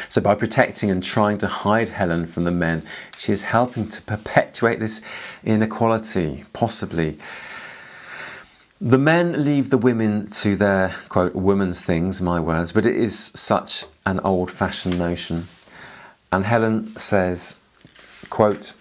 So, 0.07 0.21
by 0.21 0.35
protecting 0.35 0.89
and 0.89 1.03
trying 1.03 1.37
to 1.39 1.47
hide 1.47 1.89
Helen 1.89 2.27
from 2.27 2.43
the 2.43 2.51
men, 2.51 2.83
she 3.17 3.31
is 3.31 3.43
helping 3.43 3.87
to 3.89 4.01
perpetuate 4.01 4.79
this 4.79 5.01
inequality, 5.43 6.45
possibly. 6.53 7.17
The 8.81 8.97
men 8.97 9.43
leave 9.43 9.69
the 9.69 9.77
women 9.77 10.27
to 10.31 10.55
their, 10.55 10.95
quote, 11.07 11.33
woman's 11.33 11.81
things, 11.81 12.21
my 12.21 12.39
words, 12.39 12.71
but 12.71 12.85
it 12.85 12.95
is 12.95 13.17
such 13.17 13.85
an 14.05 14.19
old 14.19 14.51
fashioned 14.51 14.99
notion. 14.99 15.47
And 16.31 16.45
Helen 16.45 16.95
says, 16.97 17.55
quote, 18.29 18.73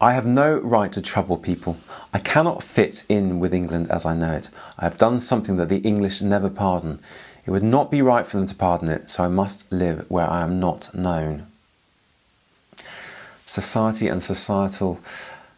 I 0.00 0.12
have 0.12 0.26
no 0.26 0.60
right 0.60 0.92
to 0.92 1.00
trouble 1.00 1.38
people. 1.38 1.78
I 2.12 2.18
cannot 2.18 2.62
fit 2.62 3.04
in 3.08 3.40
with 3.40 3.54
England 3.54 3.90
as 3.90 4.04
I 4.04 4.14
know 4.14 4.34
it. 4.34 4.50
I 4.78 4.84
have 4.84 4.98
done 4.98 5.18
something 5.18 5.56
that 5.56 5.68
the 5.68 5.78
English 5.78 6.20
never 6.20 6.50
pardon. 6.50 7.00
It 7.46 7.50
would 7.50 7.62
not 7.62 7.90
be 7.90 8.02
right 8.02 8.26
for 8.26 8.38
them 8.38 8.46
to 8.46 8.54
pardon 8.54 8.88
it, 8.88 9.10
so 9.10 9.24
I 9.24 9.28
must 9.28 9.70
live 9.70 10.10
where 10.10 10.28
I 10.28 10.42
am 10.42 10.58
not 10.58 10.94
known. 10.94 11.46
Society 13.46 14.08
and 14.08 14.22
societal 14.22 14.98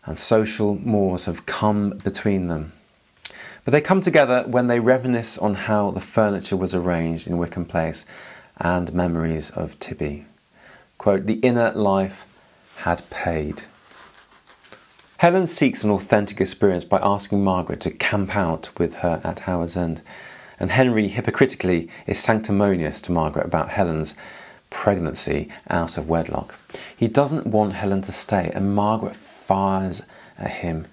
and 0.05 0.19
social 0.19 0.76
mores 0.76 1.26
have 1.26 1.47
come 1.47 1.90
between 1.90 2.49
them. 2.49 2.73
But 3.64 3.73
they 3.73 3.81
come 3.81 4.00
together 4.00 4.45
when 4.47 4.66
they 4.66 4.81
reminisce 4.81 5.38
on 5.38 5.55
how 5.55 5.90
the 5.90 6.00
furniture 6.00 6.57
was 6.57 6.75
arranged 6.75 7.26
in 7.26 7.38
Wickham 7.38 7.64
Place 7.64 8.05
and 8.59 8.93
memories 8.93 9.50
of 9.50 9.78
Tibby. 9.78 10.26
Quote, 10.99 11.26
the 11.26 11.40
inner 11.40 11.73
life 11.73 12.26
had 12.78 13.09
paid. 13.11 13.62
Helen 15.19 15.47
seeks 15.47 15.83
an 15.83 15.90
authentic 15.90 16.40
experience 16.40 16.85
by 16.85 17.00
asking 17.02 17.43
Margaret 17.43 17.81
to 17.81 17.90
camp 17.90 18.37
out 18.37 18.71
with 18.78 18.97
her 18.97 19.21
at 19.25 19.40
Howard's 19.40 19.76
End, 19.76 20.02
and 20.58 20.70
Henry 20.70 21.08
hypocritically 21.08 21.88
is 22.06 22.18
sanctimonious 22.18 23.00
to 23.02 23.12
Margaret 23.12 23.46
about 23.46 23.70
Helen's 23.70 24.14
pregnancy 24.70 25.48
out 25.68 25.96
of 25.96 26.08
wedlock. 26.08 26.58
He 26.96 27.08
doesn't 27.08 27.46
want 27.46 27.75
Helen 27.75 28.02
to 28.02 28.12
stay, 28.12 28.50
and 28.54 28.75
Margaret 28.75 29.16
fires 29.16 30.02
at 30.38 30.50
him 30.50 30.86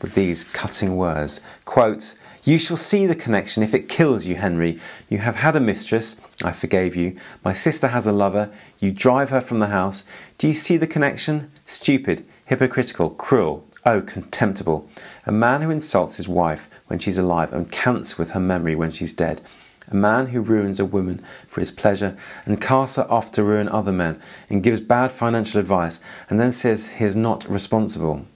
with 0.00 0.14
these 0.14 0.44
cutting 0.44 0.96
words. 0.96 1.40
Quote, 1.64 2.14
you 2.42 2.56
shall 2.56 2.78
see 2.78 3.04
the 3.04 3.14
connection 3.14 3.62
if 3.62 3.74
it 3.74 3.88
kills 3.88 4.26
you, 4.26 4.36
Henry. 4.36 4.78
You 5.10 5.18
have 5.18 5.36
had 5.36 5.56
a 5.56 5.60
mistress, 5.60 6.18
I 6.42 6.52
forgave 6.52 6.96
you. 6.96 7.18
My 7.44 7.52
sister 7.52 7.88
has 7.88 8.06
a 8.06 8.12
lover, 8.12 8.50
you 8.78 8.92
drive 8.92 9.28
her 9.28 9.42
from 9.42 9.58
the 9.58 9.66
house. 9.66 10.04
Do 10.38 10.48
you 10.48 10.54
see 10.54 10.78
the 10.78 10.86
connection? 10.86 11.50
Stupid, 11.66 12.24
hypocritical, 12.46 13.10
cruel, 13.10 13.66
oh, 13.84 14.00
contemptible. 14.00 14.88
A 15.26 15.32
man 15.32 15.60
who 15.60 15.70
insults 15.70 16.16
his 16.16 16.28
wife 16.28 16.69
when 16.90 16.98
she's 16.98 17.18
alive 17.18 17.52
and 17.52 17.70
cants 17.70 18.18
with 18.18 18.32
her 18.32 18.40
memory 18.40 18.74
when 18.74 18.90
she's 18.90 19.12
dead. 19.12 19.40
A 19.92 19.94
man 19.94 20.26
who 20.26 20.40
ruins 20.40 20.80
a 20.80 20.84
woman 20.84 21.22
for 21.46 21.60
his 21.60 21.70
pleasure 21.70 22.16
and 22.44 22.60
casts 22.60 22.96
her 22.96 23.08
off 23.08 23.30
to 23.32 23.44
ruin 23.44 23.68
other 23.68 23.92
men 23.92 24.20
and 24.48 24.60
gives 24.60 24.80
bad 24.80 25.12
financial 25.12 25.60
advice 25.60 26.00
and 26.28 26.40
then 26.40 26.52
says 26.52 26.88
he 26.88 27.04
is 27.04 27.14
not 27.14 27.48
responsible. 27.48 28.26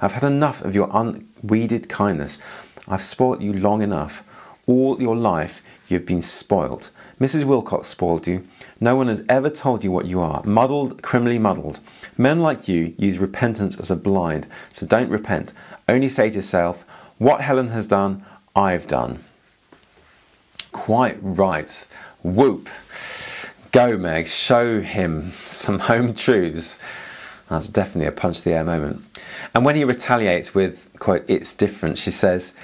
I've 0.00 0.12
had 0.12 0.22
enough 0.22 0.62
of 0.62 0.76
your 0.76 0.88
unweeded 0.92 1.88
kindness. 1.88 2.38
I've 2.86 3.02
spoilt 3.02 3.40
you 3.40 3.52
long 3.52 3.82
enough. 3.82 4.22
All 4.66 5.00
your 5.02 5.16
life 5.16 5.60
you've 5.88 6.06
been 6.06 6.22
spoilt. 6.22 6.92
Mrs. 7.20 7.42
Wilcox 7.42 7.88
spoiled 7.88 8.28
you. 8.28 8.46
No 8.80 8.94
one 8.94 9.08
has 9.08 9.24
ever 9.28 9.50
told 9.50 9.82
you 9.82 9.90
what 9.90 10.06
you 10.06 10.20
are. 10.20 10.42
Muddled, 10.44 11.02
criminally 11.02 11.38
muddled. 11.38 11.80
Men 12.16 12.40
like 12.40 12.68
you 12.68 12.94
use 12.96 13.18
repentance 13.18 13.76
as 13.78 13.90
a 13.90 13.96
blind, 13.96 14.46
so 14.70 14.86
don't 14.86 15.10
repent. 15.10 15.52
Only 15.88 16.08
say 16.08 16.30
to 16.30 16.36
yourself, 16.36 16.84
What 17.18 17.40
Helen 17.40 17.68
has 17.68 17.86
done, 17.86 18.24
I've 18.56 18.86
done. 18.86 19.24
Quite 20.72 21.18
right. 21.20 21.86
Whoop. 22.22 22.68
Go, 23.72 23.96
Meg, 23.96 24.26
show 24.26 24.80
him 24.80 25.30
some 25.46 25.78
home 25.78 26.14
truths. 26.14 26.78
That's 27.48 27.68
definitely 27.68 28.06
a 28.06 28.12
punch 28.12 28.42
the 28.42 28.52
air 28.52 28.64
moment. 28.64 29.02
And 29.54 29.64
when 29.64 29.76
he 29.76 29.84
retaliates 29.84 30.54
with, 30.54 30.90
quote, 30.98 31.24
it's 31.28 31.54
different, 31.54 31.98
she 31.98 32.10
says, 32.10 32.56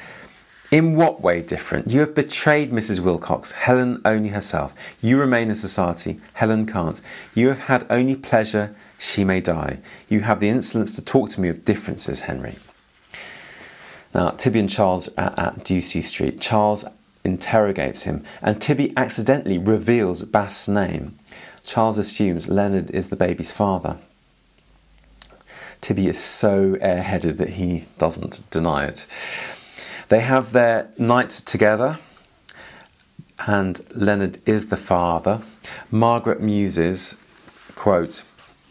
in 0.70 0.94
what 0.94 1.20
way 1.20 1.42
different? 1.42 1.90
You 1.90 2.00
have 2.00 2.14
betrayed 2.14 2.70
Mrs. 2.70 3.00
Wilcox, 3.00 3.52
Helen 3.52 4.00
only 4.04 4.28
herself. 4.28 4.72
You 5.00 5.18
remain 5.18 5.48
in 5.48 5.56
society, 5.56 6.18
Helen 6.34 6.64
can't. 6.64 7.00
You 7.34 7.48
have 7.48 7.58
had 7.60 7.86
only 7.90 8.14
pleasure, 8.14 8.74
she 8.98 9.24
may 9.24 9.40
die. 9.40 9.78
You 10.08 10.20
have 10.20 10.38
the 10.38 10.48
insolence 10.48 10.94
to 10.94 11.04
talk 11.04 11.30
to 11.30 11.40
me 11.40 11.48
of 11.48 11.64
differences, 11.64 12.20
Henry. 12.20 12.54
Now, 14.14 14.30
Tibby 14.30 14.60
and 14.60 14.70
Charles 14.70 15.08
are 15.16 15.34
at 15.36 15.64
Ducie 15.64 16.02
Street. 16.02 16.40
Charles 16.40 16.84
interrogates 17.24 18.02
him, 18.02 18.24
and 18.42 18.60
Tibby 18.60 18.92
accidentally 18.96 19.58
reveals 19.58 20.24
Bast's 20.24 20.68
name. 20.68 21.18
Charles 21.62 21.98
assumes 21.98 22.48
Leonard 22.48 22.90
is 22.90 23.08
the 23.08 23.16
baby's 23.16 23.52
father. 23.52 23.98
Tibby 25.80 26.08
is 26.08 26.18
so 26.18 26.74
airheaded 26.76 27.36
that 27.38 27.50
he 27.50 27.84
doesn't 27.98 28.48
deny 28.50 28.86
it. 28.86 29.06
They 30.08 30.20
have 30.20 30.52
their 30.52 30.88
night 30.98 31.30
together, 31.30 31.98
and 33.46 33.80
Leonard 33.94 34.38
is 34.46 34.68
the 34.68 34.76
father. 34.76 35.40
Margaret 35.90 36.40
muses, 36.40 37.16
quote, 37.76 38.22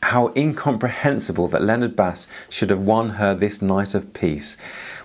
how 0.04 0.32
incomprehensible 0.36 1.48
that 1.48 1.62
Leonard 1.62 1.96
Bast 1.96 2.30
should 2.50 2.70
have 2.70 2.80
won 2.80 3.12
her 3.12 3.34
this 3.36 3.62
night 3.62 3.94
of 3.94 4.14
peace. 4.14 4.58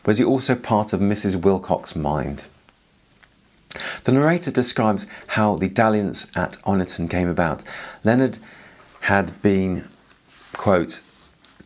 Was 0.07 0.19
he 0.19 0.25
also 0.25 0.55
part 0.55 0.93
of 0.93 1.01
Mrs. 1.01 1.37
Wilcox's 1.37 1.97
mind? 1.97 2.47
The 4.05 4.13
narrator 4.13 4.51
describes 4.51 5.07
how 5.29 5.57
the 5.57 5.69
dalliance 5.69 6.31
at 6.37 6.53
Oniton 6.65 7.09
came 7.11 7.29
about. 7.29 7.65
Leonard 8.05 8.39
had 9.01 9.41
been, 9.43 9.89
quote, 10.53 11.01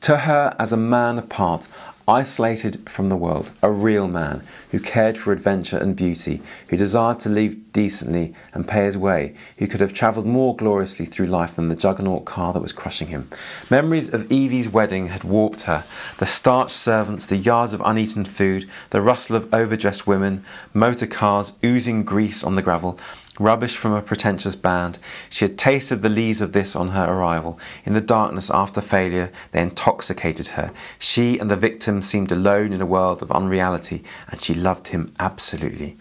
to 0.08 0.16
her 0.16 0.56
as 0.58 0.72
a 0.72 0.76
man 0.78 1.18
apart, 1.18 1.68
isolated 2.08 2.88
from 2.88 3.10
the 3.10 3.16
world, 3.16 3.50
a 3.62 3.70
real 3.70 4.08
man 4.08 4.42
who 4.70 4.80
cared 4.80 5.18
for 5.18 5.34
adventure 5.34 5.76
and 5.76 5.94
beauty, 5.94 6.40
who 6.70 6.78
desired 6.78 7.20
to 7.20 7.28
live 7.28 7.74
decently 7.74 8.34
and 8.54 8.66
pay 8.66 8.86
his 8.86 8.96
way, 8.96 9.34
who 9.58 9.66
could 9.66 9.82
have 9.82 9.92
travelled 9.92 10.24
more 10.24 10.56
gloriously 10.56 11.04
through 11.04 11.26
life 11.26 11.56
than 11.56 11.68
the 11.68 11.76
juggernaut 11.76 12.24
car 12.24 12.54
that 12.54 12.62
was 12.62 12.72
crushing 12.72 13.08
him. 13.08 13.28
Memories 13.70 14.14
of 14.14 14.32
Evie's 14.32 14.70
wedding 14.70 15.08
had 15.08 15.24
warped 15.24 15.64
her. 15.64 15.84
The 16.16 16.24
starched 16.24 16.74
servants, 16.74 17.26
the 17.26 17.36
yards 17.36 17.74
of 17.74 17.82
uneaten 17.84 18.24
food, 18.24 18.66
the 18.88 19.02
rustle 19.02 19.36
of 19.36 19.52
overdressed 19.52 20.06
women, 20.06 20.42
motor 20.72 21.06
cars 21.06 21.58
oozing 21.62 22.02
grease 22.02 22.42
on 22.42 22.54
the 22.54 22.62
gravel, 22.62 22.98
rubbish 23.38 23.76
from 23.76 23.92
a 23.92 24.02
pretentious 24.02 24.56
band. 24.56 24.98
She 25.30 25.44
had 25.44 25.58
tasted 25.58 26.02
the 26.02 26.08
lees 26.08 26.40
of 26.40 26.52
this 26.52 26.74
on 26.74 26.88
her 26.88 27.04
arrival. 27.12 27.58
In 27.84 27.94
the 27.94 28.00
darkness 28.00 28.50
after 28.50 28.80
failure, 28.80 29.30
they 29.52 29.62
intoxicated 29.62 30.48
her. 30.48 30.72
She 30.98 31.38
and 31.38 31.50
the 31.50 31.56
victim 31.56 32.02
seemed 32.02 32.32
alone 32.32 32.72
in 32.72 32.80
a 32.80 32.86
world 32.86 33.22
of 33.22 33.32
unreality, 33.32 34.04
and 34.30 34.40
she 34.40 34.54
loved 34.54 34.88
him 34.88 35.12
absolutely, 35.18 35.96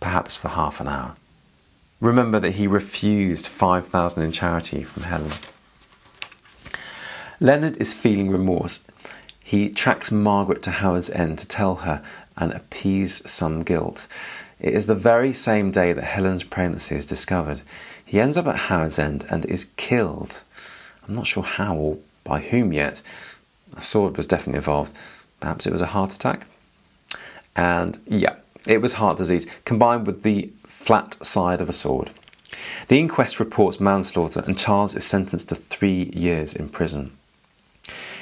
perhaps 0.00 0.36
for 0.36 0.48
half 0.48 0.80
an 0.80 0.88
hour. 0.88 1.16
Remember 2.00 2.40
that 2.40 2.52
he 2.52 2.66
refused 2.66 3.46
5,000 3.46 4.22
in 4.22 4.32
charity 4.32 4.82
from 4.82 5.02
Helen. 5.02 5.32
Leonard 7.40 7.76
is 7.76 7.92
feeling 7.94 8.30
remorse. 8.30 8.86
He 9.42 9.68
tracks 9.68 10.12
Margaret 10.12 10.62
to 10.62 10.70
Howard's 10.70 11.10
End 11.10 11.38
to 11.38 11.48
tell 11.48 11.76
her 11.76 12.02
and 12.36 12.52
appease 12.52 13.28
some 13.30 13.62
guilt. 13.62 14.06
It 14.60 14.74
is 14.74 14.86
the 14.86 14.94
very 14.94 15.32
same 15.32 15.70
day 15.70 15.92
that 15.92 16.04
Helen's 16.04 16.44
pregnancy 16.44 16.94
is 16.94 17.06
discovered. 17.06 17.62
He 18.04 18.20
ends 18.20 18.36
up 18.36 18.46
at 18.46 18.56
Howard's 18.56 18.98
End 18.98 19.24
and 19.30 19.44
is 19.46 19.70
killed. 19.76 20.42
I'm 21.06 21.14
not 21.14 21.26
sure 21.26 21.42
how 21.42 21.74
or 21.76 21.98
by 22.24 22.40
whom 22.40 22.72
yet. 22.72 23.00
A 23.76 23.82
sword 23.82 24.16
was 24.16 24.26
definitely 24.26 24.58
involved. 24.58 24.94
Perhaps 25.40 25.66
it 25.66 25.72
was 25.72 25.80
a 25.80 25.86
heart 25.86 26.12
attack. 26.12 26.46
And 27.56 27.98
yeah, 28.06 28.36
it 28.66 28.82
was 28.82 28.94
heart 28.94 29.16
disease 29.16 29.46
combined 29.64 30.06
with 30.06 30.22
the 30.22 30.50
flat 30.64 31.24
side 31.24 31.60
of 31.60 31.68
a 31.68 31.72
sword. 31.72 32.10
The 32.88 32.98
inquest 32.98 33.40
reports 33.40 33.80
manslaughter, 33.80 34.42
and 34.46 34.58
Charles 34.58 34.94
is 34.94 35.04
sentenced 35.04 35.48
to 35.48 35.54
three 35.54 36.10
years 36.14 36.54
in 36.54 36.68
prison. 36.68 37.16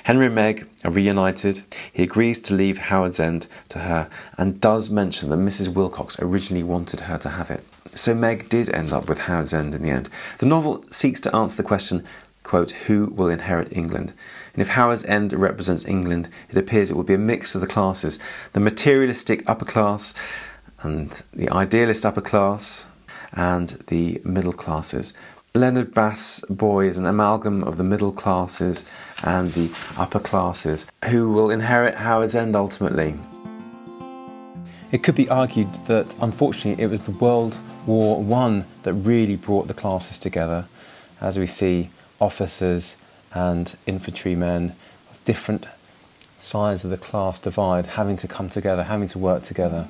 Henry 0.04 0.26
and 0.26 0.34
Meg 0.34 0.68
are 0.84 0.90
reunited. 0.90 1.64
He 1.92 2.02
agrees 2.02 2.40
to 2.42 2.54
leave 2.54 2.78
Howard's 2.78 3.20
End 3.20 3.46
to 3.70 3.80
her 3.80 4.08
and 4.36 4.60
does 4.60 4.90
mention 4.90 5.30
that 5.30 5.36
Mrs. 5.36 5.68
Wilcox 5.68 6.18
originally 6.20 6.62
wanted 6.62 7.00
her 7.00 7.18
to 7.18 7.30
have 7.30 7.50
it. 7.50 7.64
So 7.94 8.14
Meg 8.14 8.48
did 8.48 8.70
end 8.70 8.92
up 8.92 9.08
with 9.08 9.20
Howard's 9.20 9.54
End 9.54 9.74
in 9.74 9.82
the 9.82 9.90
end. 9.90 10.08
The 10.38 10.46
novel 10.46 10.84
seeks 10.90 11.20
to 11.20 11.34
answer 11.34 11.62
the 11.62 11.68
question, 11.68 12.04
quote, 12.42 12.70
who 12.70 13.06
will 13.06 13.28
inherit 13.28 13.76
England? 13.76 14.12
And 14.54 14.62
if 14.62 14.68
Howard's 14.68 15.04
End 15.04 15.32
represents 15.32 15.86
England, 15.86 16.28
it 16.48 16.56
appears 16.56 16.90
it 16.90 16.96
will 16.96 17.04
be 17.04 17.14
a 17.14 17.18
mix 17.18 17.54
of 17.54 17.60
the 17.60 17.66
classes 17.66 18.18
the 18.52 18.60
materialistic 18.60 19.48
upper 19.48 19.64
class 19.64 20.14
and 20.82 21.22
the 21.32 21.50
idealist 21.50 22.06
upper 22.06 22.20
class 22.20 22.86
and 23.32 23.68
the 23.88 24.20
middle 24.24 24.52
classes. 24.52 25.12
Leonard 25.54 25.94
Bast's 25.94 26.40
boy 26.50 26.88
is 26.88 26.98
an 26.98 27.06
amalgam 27.06 27.64
of 27.64 27.78
the 27.78 27.84
middle 27.84 28.12
classes 28.12 28.84
and 29.22 29.50
the 29.52 29.70
upper 29.96 30.18
classes 30.18 30.86
who 31.06 31.30
will 31.32 31.50
inherit 31.50 31.94
Howard's 31.94 32.34
End 32.34 32.54
ultimately. 32.54 33.14
It 34.92 35.02
could 35.02 35.14
be 35.14 35.28
argued 35.28 35.72
that 35.86 36.14
unfortunately 36.20 36.84
it 36.84 36.90
was 36.90 37.00
the 37.02 37.12
World 37.12 37.56
War 37.86 38.22
One 38.22 38.66
that 38.82 38.92
really 38.92 39.36
brought 39.36 39.68
the 39.68 39.74
classes 39.74 40.18
together, 40.18 40.66
as 41.20 41.38
we 41.38 41.46
see 41.46 41.90
officers 42.20 42.98
and 43.32 43.74
infantrymen 43.86 44.74
of 45.10 45.24
different 45.24 45.66
sides 46.36 46.84
of 46.84 46.90
the 46.90 46.98
class 46.98 47.40
divide 47.40 47.86
having 47.86 48.18
to 48.18 48.28
come 48.28 48.50
together, 48.50 48.84
having 48.84 49.08
to 49.08 49.18
work 49.18 49.42
together. 49.42 49.88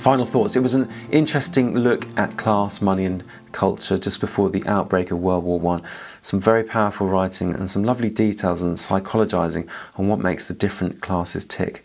Final 0.00 0.24
thoughts. 0.24 0.56
It 0.56 0.62
was 0.62 0.72
an 0.72 0.90
interesting 1.10 1.76
look 1.76 2.06
at 2.18 2.38
class, 2.38 2.80
money, 2.80 3.04
and 3.04 3.22
culture 3.52 3.98
just 3.98 4.18
before 4.18 4.48
the 4.48 4.66
outbreak 4.66 5.10
of 5.10 5.18
World 5.18 5.44
War 5.44 5.60
One. 5.60 5.82
Some 6.22 6.40
very 6.40 6.64
powerful 6.64 7.06
writing 7.06 7.54
and 7.54 7.70
some 7.70 7.84
lovely 7.84 8.08
details 8.08 8.62
and 8.62 8.76
psychologizing 8.76 9.68
on 9.96 10.08
what 10.08 10.18
makes 10.18 10.46
the 10.46 10.54
different 10.54 11.02
classes 11.02 11.44
tick. 11.44 11.84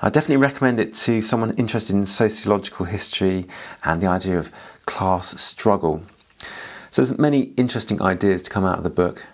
I 0.00 0.08
definitely 0.08 0.38
recommend 0.38 0.80
it 0.80 0.94
to 0.94 1.20
someone 1.20 1.50
interested 1.58 1.94
in 1.94 2.06
sociological 2.06 2.86
history 2.86 3.46
and 3.84 4.00
the 4.00 4.06
idea 4.06 4.38
of 4.38 4.50
class 4.86 5.38
struggle. 5.38 6.02
So 6.90 7.02
there's 7.02 7.18
many 7.18 7.52
interesting 7.58 8.00
ideas 8.00 8.40
to 8.44 8.50
come 8.50 8.64
out 8.64 8.78
of 8.78 8.84
the 8.84 8.88
book. 8.88 9.26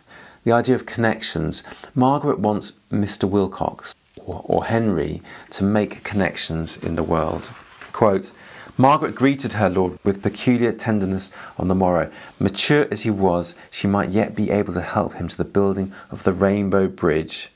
The 0.42 0.50
idea 0.50 0.74
of 0.74 0.84
connections. 0.84 1.62
Margaret 1.94 2.40
wants 2.40 2.72
Mr. 2.90 3.30
Wilcox 3.30 3.94
or, 4.16 4.42
or 4.44 4.64
Henry 4.64 5.22
to 5.50 5.62
make 5.62 6.02
connections 6.02 6.76
in 6.76 6.96
the 6.96 7.04
world. 7.04 7.50
Quote, 7.96 8.30
Margaret 8.76 9.14
greeted 9.14 9.54
her 9.54 9.70
lord 9.70 9.98
with 10.04 10.20
peculiar 10.20 10.70
tenderness 10.70 11.30
on 11.56 11.68
the 11.68 11.74
morrow. 11.74 12.10
Mature 12.38 12.86
as 12.90 13.04
he 13.04 13.10
was, 13.10 13.54
she 13.70 13.86
might 13.86 14.10
yet 14.10 14.36
be 14.36 14.50
able 14.50 14.74
to 14.74 14.82
help 14.82 15.14
him 15.14 15.28
to 15.28 15.36
the 15.38 15.46
building 15.46 15.94
of 16.10 16.22
the 16.22 16.34
Rainbow 16.34 16.88
Bridge. 16.88 17.48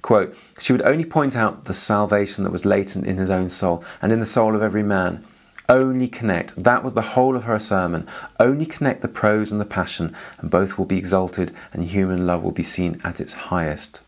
Quote, 0.00 0.36
she 0.60 0.72
would 0.72 0.82
only 0.82 1.04
point 1.04 1.34
out 1.34 1.64
the 1.64 1.74
salvation 1.74 2.44
that 2.44 2.52
was 2.52 2.64
latent 2.64 3.04
in 3.04 3.16
his 3.16 3.30
own 3.30 3.50
soul 3.50 3.84
and 4.00 4.12
in 4.12 4.20
the 4.20 4.26
soul 4.26 4.54
of 4.54 4.62
every 4.62 4.84
man. 4.84 5.24
Only 5.68 6.06
connect, 6.06 6.62
that 6.62 6.84
was 6.84 6.94
the 6.94 7.16
whole 7.18 7.34
of 7.34 7.42
her 7.42 7.58
sermon. 7.58 8.06
Only 8.38 8.66
connect 8.66 9.02
the 9.02 9.08
prose 9.08 9.50
and 9.50 9.60
the 9.60 9.64
passion, 9.64 10.14
and 10.38 10.52
both 10.52 10.78
will 10.78 10.86
be 10.86 10.98
exalted, 10.98 11.50
and 11.72 11.82
human 11.82 12.28
love 12.28 12.44
will 12.44 12.52
be 12.52 12.62
seen 12.62 13.00
at 13.02 13.18
its 13.18 13.32
highest. 13.32 14.02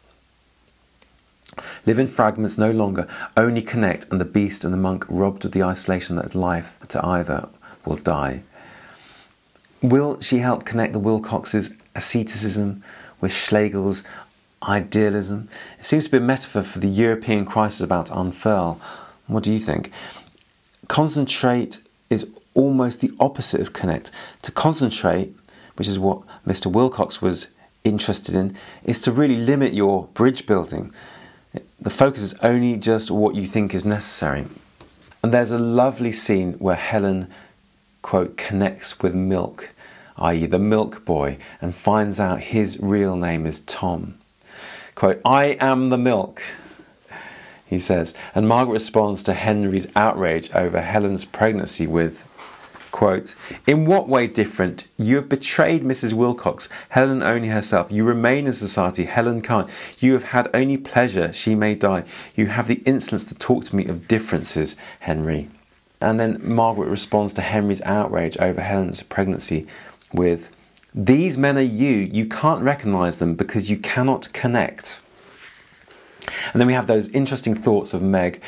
Live 1.86 1.98
in 1.98 2.06
fragments 2.06 2.58
no 2.58 2.70
longer, 2.70 3.08
only 3.36 3.62
connect, 3.62 4.10
and 4.10 4.20
the 4.20 4.24
beast 4.24 4.64
and 4.64 4.72
the 4.72 4.78
monk, 4.78 5.04
robbed 5.08 5.44
of 5.44 5.52
the 5.52 5.62
isolation 5.62 6.16
that 6.16 6.26
is 6.26 6.34
life 6.34 6.78
to 6.88 7.04
either, 7.04 7.48
will 7.84 7.96
die. 7.96 8.42
Will 9.82 10.20
she 10.20 10.38
help 10.38 10.64
connect 10.64 10.92
the 10.92 11.00
Wilcoxes' 11.00 11.76
asceticism 11.94 12.82
with 13.20 13.32
Schlegel's 13.32 14.04
idealism? 14.62 15.48
It 15.78 15.86
seems 15.86 16.04
to 16.04 16.10
be 16.10 16.18
a 16.18 16.20
metaphor 16.20 16.62
for 16.62 16.78
the 16.78 16.88
European 16.88 17.44
crisis 17.44 17.80
about 17.80 18.06
to 18.06 18.18
unfurl. 18.18 18.80
What 19.26 19.42
do 19.42 19.52
you 19.52 19.58
think? 19.58 19.90
Concentrate 20.88 21.80
is 22.10 22.30
almost 22.54 23.00
the 23.00 23.12
opposite 23.18 23.60
of 23.60 23.72
connect. 23.72 24.10
To 24.42 24.52
concentrate, 24.52 25.34
which 25.76 25.88
is 25.88 25.98
what 25.98 26.22
Mr. 26.46 26.70
Wilcox 26.70 27.20
was 27.20 27.48
interested 27.82 28.36
in, 28.36 28.56
is 28.84 29.00
to 29.00 29.10
really 29.10 29.36
limit 29.36 29.72
your 29.72 30.04
bridge 30.14 30.46
building 30.46 30.92
the 31.82 31.90
focus 31.90 32.22
is 32.22 32.34
only 32.42 32.76
just 32.76 33.10
what 33.10 33.34
you 33.34 33.44
think 33.44 33.74
is 33.74 33.84
necessary. 33.84 34.44
And 35.22 35.34
there's 35.34 35.50
a 35.50 35.58
lovely 35.58 36.12
scene 36.12 36.52
where 36.54 36.76
Helen, 36.76 37.28
quote, 38.02 38.36
connects 38.36 39.00
with 39.00 39.16
Milk, 39.16 39.74
i.e., 40.16 40.46
the 40.46 40.60
milk 40.60 41.04
boy, 41.04 41.38
and 41.60 41.74
finds 41.74 42.20
out 42.20 42.40
his 42.40 42.78
real 42.80 43.16
name 43.16 43.46
is 43.46 43.60
Tom. 43.60 44.14
Quote, 44.94 45.20
I 45.24 45.56
am 45.58 45.88
the 45.88 45.98
milk, 45.98 46.42
he 47.66 47.80
says. 47.80 48.14
And 48.32 48.46
Margaret 48.46 48.74
responds 48.74 49.24
to 49.24 49.34
Henry's 49.34 49.88
outrage 49.96 50.52
over 50.52 50.80
Helen's 50.80 51.24
pregnancy 51.24 51.88
with, 51.88 52.28
Quote, 52.92 53.34
In 53.66 53.86
what 53.86 54.06
way 54.06 54.26
different? 54.26 54.86
You 54.98 55.16
have 55.16 55.28
betrayed 55.30 55.82
Mrs. 55.82 56.12
Wilcox, 56.12 56.68
Helen 56.90 57.22
only 57.22 57.48
herself. 57.48 57.90
You 57.90 58.04
remain 58.04 58.46
in 58.46 58.52
society, 58.52 59.06
Helen 59.06 59.40
can't. 59.40 59.68
You 59.98 60.12
have 60.12 60.24
had 60.24 60.50
only 60.52 60.76
pleasure, 60.76 61.32
she 61.32 61.54
may 61.54 61.74
die. 61.74 62.04
You 62.36 62.46
have 62.48 62.68
the 62.68 62.82
insolence 62.84 63.24
to 63.24 63.34
talk 63.34 63.64
to 63.64 63.76
me 63.76 63.86
of 63.86 64.06
differences, 64.06 64.76
Henry. 65.00 65.48
And 66.02 66.20
then 66.20 66.38
Margaret 66.44 66.88
responds 66.88 67.32
to 67.34 67.42
Henry's 67.42 67.80
outrage 67.82 68.36
over 68.36 68.60
Helen's 68.60 69.02
pregnancy 69.02 69.66
with, 70.12 70.50
These 70.94 71.38
men 71.38 71.56
are 71.56 71.62
you. 71.62 71.96
You 71.96 72.26
can't 72.26 72.62
recognize 72.62 73.16
them 73.16 73.34
because 73.34 73.70
you 73.70 73.78
cannot 73.78 74.30
connect. 74.34 75.00
And 76.52 76.60
then 76.60 76.66
we 76.66 76.74
have 76.74 76.88
those 76.88 77.08
interesting 77.08 77.54
thoughts 77.54 77.94
of 77.94 78.02
Meg 78.02 78.42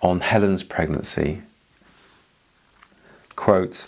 on 0.00 0.20
Helen's 0.20 0.62
pregnancy 0.62 1.42
quote, 3.36 3.84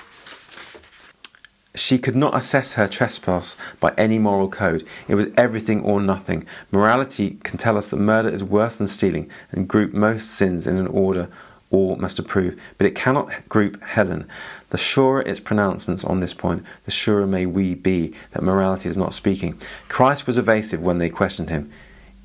she 1.75 1.99
could 1.99 2.17
not 2.17 2.37
assess 2.37 2.75
her 2.75 2.87
trespass 2.87 3.57
by 3.81 3.95
any 3.97 4.19
moral 4.19 4.49
code. 4.49 4.87
It 5.07 5.15
was 5.15 5.29
everything 5.37 5.83
or 5.83 6.01
nothing. 6.01 6.45
Morality 6.71 7.39
can 7.43 7.59
tell 7.59 7.77
us 7.77 7.89
that 7.89 7.97
murder 7.97 8.29
is 8.29 8.43
worse 8.45 8.77
than 8.77 8.89
stealing 8.89 9.31
and 9.53 9.69
group 9.69 9.93
most 9.93 10.31
sins 10.31 10.67
in 10.67 10.77
an 10.77 10.89
order 10.89 11.29
all 11.71 11.97
must 11.97 12.19
approve, 12.19 12.59
but 12.79 12.87
it 12.87 12.95
cannot 12.95 13.31
group 13.49 13.83
Helen. 13.83 14.27
The 14.71 14.79
surer 14.79 15.21
its 15.23 15.41
pronouncements 15.41 16.03
on 16.03 16.21
this 16.21 16.33
point, 16.33 16.65
the 16.85 16.91
surer 16.91 17.27
may 17.27 17.47
we 17.47 17.75
be 17.75 18.15
that 18.33 18.43
morality 18.43 18.89
is 18.89 18.97
not 18.97 19.15
speaking. 19.15 19.61
Christ 19.89 20.27
was 20.27 20.39
evasive 20.39 20.83
when 20.83 20.99
they 20.99 21.11
questioned 21.11 21.51
him. 21.51 21.71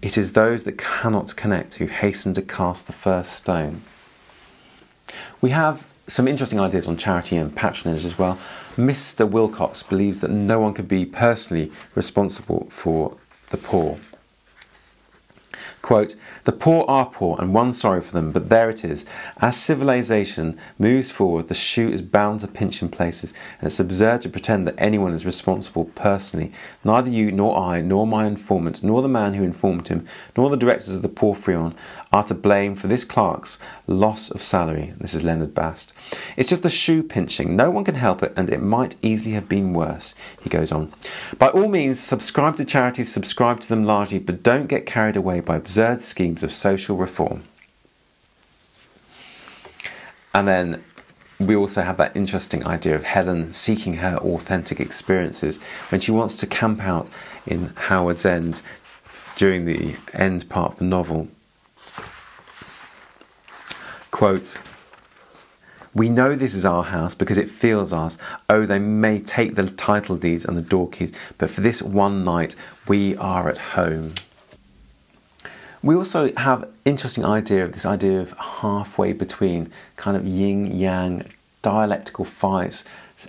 It 0.02 0.18
is 0.18 0.34
those 0.34 0.64
that 0.64 0.78
cannot 0.78 1.36
connect 1.36 1.76
who 1.76 1.88
hasten 1.88 2.34
to 2.36 2.42
cast 2.42 2.88
the 2.88 2.94
first 2.94 3.34
stone. 3.34 3.82
We 5.42 5.50
have 5.52 5.86
some 6.08 6.28
interesting 6.28 6.60
ideas 6.60 6.88
on 6.88 6.98
charity 6.98 7.38
and 7.38 7.56
patronage 7.56 8.06
as 8.06 8.18
well. 8.18 8.38
Mr. 8.76 9.30
Wilcox 9.30 9.84
believes 9.84 10.20
that 10.22 10.32
no 10.32 10.60
one 10.60 10.74
could 10.74 10.88
be 10.88 11.06
personally 11.06 11.72
responsible 11.96 12.68
for 12.70 13.18
the 13.50 13.58
poor. 13.58 14.00
Quote, 15.84 16.16
the 16.46 16.54
poor 16.54 16.86
are 16.88 17.08
poor 17.08 17.36
and 17.40 17.54
one 17.54 17.74
sorry 17.74 18.00
for 18.00 18.14
them, 18.14 18.32
but 18.32 18.48
there 18.48 18.70
it 18.70 18.86
is. 18.86 19.04
As 19.42 19.58
civilization 19.58 20.58
moves 20.80 21.12
forward, 21.12 21.50
the 21.50 21.54
shoe 21.54 21.90
is 21.90 22.02
bound 22.02 22.40
to 22.40 22.48
pinch 22.48 22.82
in 22.82 22.88
places, 22.88 23.34
and 23.60 23.68
it's 23.68 23.82
absurd 23.82 24.22
to 24.22 24.30
pretend 24.30 24.66
that 24.66 24.76
anyone 24.78 25.14
is 25.14 25.26
responsible 25.26 25.86
personally. 25.94 26.54
Neither 26.86 27.10
you, 27.10 27.34
nor 27.34 27.58
I, 27.58 27.82
nor 27.82 28.08
my 28.08 28.26
informant, 28.26 28.82
nor 28.82 29.02
the 29.02 29.10
man 29.10 29.34
who 29.34 29.44
informed 29.44 29.90
him, 29.90 30.08
nor 30.38 30.50
the 30.50 30.56
directors 30.56 30.96
of 30.96 31.02
the 31.02 31.10
Porphyrion 31.10 31.76
are 32.14 32.24
to 32.24 32.36
blame 32.36 32.76
for 32.76 32.86
this 32.86 33.04
clerk's 33.04 33.58
loss 33.88 34.30
of 34.30 34.44
salary. 34.44 34.94
This 35.00 35.16
is 35.16 35.24
Leonard 35.24 35.56
Bast. 35.56 35.92
It's 36.38 36.48
just 36.48 36.62
the 36.62 36.70
shoe 36.70 37.02
pinching. 37.02 37.56
No 37.56 37.72
one 37.72 37.84
can 37.84 37.96
help 37.96 38.22
it, 38.22 38.34
and 38.38 38.52
it 38.52 38.62
might 38.62 38.96
easily 39.02 39.32
have 39.32 39.50
been 39.50 39.74
worse. 39.74 40.14
He 40.40 40.50
goes 40.50 40.72
on. 40.72 40.94
By 41.40 41.48
all 41.48 41.68
means, 41.68 42.00
subscribe 42.00 42.56
to 42.58 42.66
charities, 42.66 43.12
subscribe 43.12 43.62
to 43.62 43.70
them 43.70 43.84
largely, 43.84 44.20
but 44.20 44.44
don't 44.44 44.68
get 44.68 44.86
carried 44.86 45.16
away 45.16 45.40
by 45.40 45.56
absurd 45.56 46.04
schemes 46.04 46.44
of 46.44 46.54
social 46.54 46.96
reform. 46.96 47.46
And 50.36 50.48
then 50.48 50.84
we 51.40 51.56
also 51.56 51.82
have 51.82 51.98
that 51.98 52.16
interesting 52.16 52.66
idea 52.66 52.94
of 52.94 53.06
Helen 53.06 53.54
seeking 53.54 53.96
her 53.96 54.18
authentic 54.18 54.80
experiences 54.80 55.60
when 55.90 56.00
she 56.00 56.12
wants 56.12 56.38
to 56.38 56.48
camp 56.48 56.82
out 56.84 57.10
in 57.48 57.74
Howard's 57.76 58.24
End 58.24 58.62
during 59.36 59.66
the 59.66 59.96
end 60.14 60.48
part 60.48 60.74
of 60.74 60.78
the 60.78 60.86
novel 60.86 61.28
Quote, 64.24 64.58
we 65.94 66.08
know 66.08 66.34
this 66.34 66.54
is 66.54 66.64
our 66.64 66.86
house 66.86 67.14
because 67.14 67.38
it 67.38 67.50
feels 67.50 67.92
ours. 67.92 68.18
Oh, 68.50 68.66
they 68.66 68.80
may 68.80 69.20
take 69.20 69.56
the 69.56 69.68
title 69.70 70.16
deeds 70.16 70.46
and 70.46 70.56
the 70.56 70.62
door 70.62 70.88
keys, 70.90 71.12
but 71.38 71.50
for 71.50 71.60
this 71.60 71.82
one 71.82 72.24
night, 72.24 72.56
we 72.88 73.18
are 73.18 73.50
at 73.50 73.58
home. 73.58 74.14
We 75.82 75.94
also 75.94 76.34
have 76.36 76.70
interesting 76.86 77.26
idea 77.26 77.66
of 77.66 77.74
this 77.74 77.86
idea 77.86 78.22
of 78.22 78.32
halfway 78.62 79.12
between 79.12 79.74
kind 79.98 80.16
of 80.16 80.26
yin 80.26 80.68
yang 80.68 81.26
dialectical 81.62 82.24
fights 82.24 82.86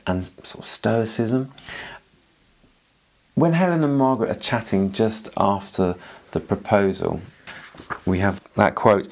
and 0.06 0.26
sort 0.44 0.64
of 0.64 0.66
stoicism. 0.66 1.50
When 3.34 3.54
Helen 3.54 3.82
and 3.82 3.98
Margaret 3.98 4.30
are 4.30 4.38
chatting 4.38 4.92
just 4.92 5.28
after 5.36 5.96
the 6.30 6.38
proposal, 6.38 7.20
we 8.06 8.20
have 8.20 8.40
that 8.54 8.76
quote 8.76 9.08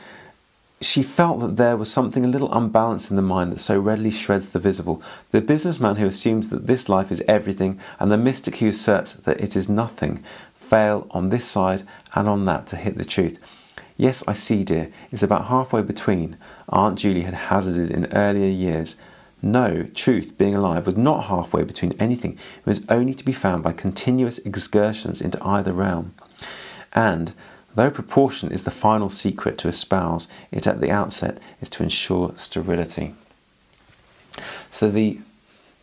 she 0.84 1.02
felt 1.02 1.40
that 1.40 1.56
there 1.56 1.76
was 1.76 1.92
something 1.92 2.24
a 2.24 2.28
little 2.28 2.52
unbalanced 2.52 3.10
in 3.10 3.16
the 3.16 3.22
mind 3.22 3.52
that 3.52 3.60
so 3.60 3.78
readily 3.78 4.10
shreds 4.10 4.48
the 4.48 4.58
visible. 4.58 5.02
The 5.30 5.40
businessman 5.40 5.96
who 5.96 6.06
assumes 6.06 6.48
that 6.48 6.66
this 6.66 6.88
life 6.88 7.10
is 7.10 7.22
everything, 7.28 7.80
and 7.98 8.10
the 8.10 8.16
mystic 8.16 8.56
who 8.56 8.68
asserts 8.68 9.12
that 9.12 9.40
it 9.40 9.56
is 9.56 9.68
nothing, 9.68 10.22
fail 10.54 11.06
on 11.10 11.28
this 11.28 11.44
side 11.44 11.82
and 12.14 12.28
on 12.28 12.44
that 12.46 12.66
to 12.68 12.76
hit 12.76 12.96
the 12.96 13.04
truth. 13.04 13.38
Yes, 13.96 14.24
I 14.26 14.32
see, 14.32 14.64
dear, 14.64 14.90
it's 15.10 15.22
about 15.22 15.46
halfway 15.46 15.82
between, 15.82 16.36
Aunt 16.68 16.98
Juley 16.98 17.22
had 17.22 17.34
hazarded 17.34 17.90
in 17.90 18.12
earlier 18.12 18.48
years. 18.48 18.96
No, 19.42 19.82
truth, 19.94 20.38
being 20.38 20.54
alive, 20.54 20.86
was 20.86 20.96
not 20.96 21.24
halfway 21.24 21.64
between 21.64 21.92
anything. 21.98 22.32
It 22.32 22.66
was 22.66 22.86
only 22.88 23.12
to 23.12 23.24
be 23.24 23.32
found 23.32 23.62
by 23.62 23.72
continuous 23.72 24.38
excursions 24.38 25.20
into 25.20 25.44
either 25.44 25.72
realm. 25.72 26.14
And, 26.94 27.34
though 27.74 27.90
proportion 27.90 28.52
is 28.52 28.64
the 28.64 28.70
final 28.70 29.10
secret 29.10 29.58
to 29.58 29.68
espouse, 29.68 30.28
it 30.50 30.66
at 30.66 30.80
the 30.80 30.90
outset 30.90 31.38
is 31.60 31.70
to 31.70 31.82
ensure 31.82 32.34
sterility. 32.36 33.14
So 34.70 34.90
the 34.90 35.20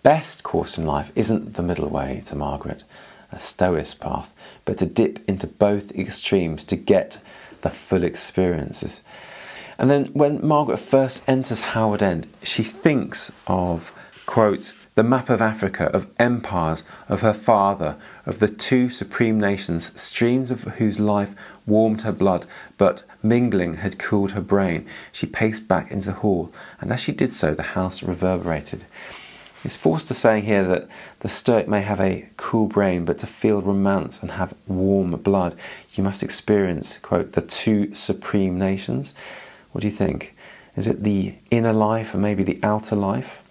best 0.04 0.43
course 0.43 0.78
in 0.78 0.86
life 0.86 1.12
isn't 1.15 1.54
the 1.54 1.63
middle 1.63 1.89
way 1.89 2.23
to 2.28 2.36
Margaret, 2.36 2.84
a 3.32 3.39
stoic's 3.39 3.93
path, 3.93 4.34
but 4.65 4.78
to 4.80 4.86
dip 4.86 5.28
into 5.28 5.47
both 5.47 5.91
extremes 5.91 6.63
to 6.65 6.75
get 6.75 7.19
the 7.62 7.69
full 7.69 8.04
experiences. 8.04 9.04
And 9.78 9.89
then 9.89 10.08
when 10.08 10.45
Margaret 10.45 10.78
first 10.78 11.23
enters 11.28 11.62
Howard 11.62 12.04
End, 12.04 12.28
she 12.43 12.63
thinks 12.63 13.32
of, 13.47 13.93
quote, 14.25 14.73
the 14.99 15.03
map 15.03 15.29
of 15.29 15.41
Africa, 15.41 15.85
of 15.93 16.12
empires, 16.19 16.83
of 17.07 17.21
her 17.21 17.33
father, 17.33 17.95
of 18.25 18.39
the 18.39 18.49
two 18.49 18.89
supreme 18.89 19.39
nations, 19.39 19.93
streams 19.95 20.51
of 20.51 20.63
whose 20.63 20.99
life 20.99 21.33
warmed 21.65 22.01
her 22.01 22.12
blood, 22.12 22.45
but 22.77 23.05
mingling 23.23 23.75
had 23.75 23.97
cooled 23.97 24.31
her 24.31 24.41
brain. 24.41 24.85
She 25.13 25.25
paced 25.25 25.69
back 25.69 25.89
into 25.89 26.07
the 26.07 26.17
hall, 26.17 26.51
and 26.81 26.91
as 26.91 26.99
she 26.99 27.13
did 27.13 27.31
so, 27.31 27.53
the 27.53 27.63
house 27.79 28.03
reverberated. 28.03 28.83
It's 29.63 29.77
Forster 29.77 30.13
saying 30.13 30.43
here 30.43 30.67
that 30.67 30.89
the 31.21 31.29
Stoic 31.29 31.69
may 31.69 31.81
have 31.81 32.01
a 32.01 32.27
cool 32.35 32.67
brain, 32.67 33.05
but 33.05 33.19
to 33.19 33.25
feel 33.25 33.62
romance 33.62 34.21
and 34.21 34.31
have 34.31 34.53
warm 34.67 35.12
blood, 35.12 35.55
you 35.93 36.03
must 36.03 36.23
experience, 36.23 36.97
quote, 36.97 37.31
the 37.31 37.41
two 37.41 37.95
supreme 37.95 38.59
nations. 38.59 39.13
What 39.71 39.79
do 39.79 39.88
you 39.88 39.93
think? 39.93 40.35
Is 40.75 40.89
it 40.89 41.03
the 41.03 41.35
inner 41.51 41.71
life 41.71 42.13
or 42.13 42.17
maybe 42.17 42.43
the 42.43 42.59
outer 42.63 42.97
life? 42.97 43.41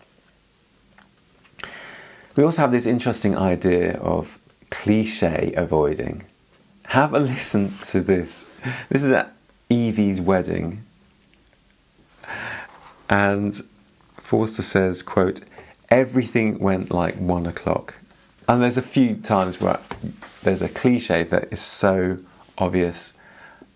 We 2.39 2.45
also 2.45 2.63
have 2.63 2.71
this 2.71 2.87
interesting 2.87 3.37
idea 3.37 3.99
of 3.99 4.39
cliche 4.71 5.53
avoiding. 5.57 6.23
Have 6.85 7.13
a 7.13 7.19
listen 7.19 7.73
to 7.87 8.01
this. 8.01 8.47
This 8.89 9.03
is 9.03 9.11
at 9.11 9.33
Evie's 9.69 10.21
wedding. 10.21 10.85
And 13.11 13.61
Forster 14.19 14.63
says, 14.63 15.03
quote, 15.03 15.41
everything 15.91 16.61
went 16.61 16.93
like 16.93 17.17
one 17.17 17.45
o'clock. 17.45 17.99
And 18.49 18.63
there's 18.63 18.79
a 18.79 18.83
few 18.83 19.17
times 19.17 19.61
where 19.61 19.81
there's 20.45 20.63
a 20.63 20.69
cliche 20.69 21.25
that 21.25 21.49
is 21.51 21.61
so 21.61 22.19
obvious, 22.57 23.15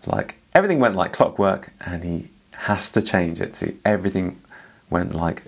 like 0.05 0.35
everything 0.55 0.79
went 0.79 0.95
like 0.95 1.11
clockwork, 1.11 1.73
and 1.85 2.05
he 2.05 2.29
has 2.51 2.89
to 2.91 3.01
change 3.01 3.41
it 3.41 3.55
to 3.55 3.75
everything 3.83 4.39
went 4.89 5.13
like 5.13 5.43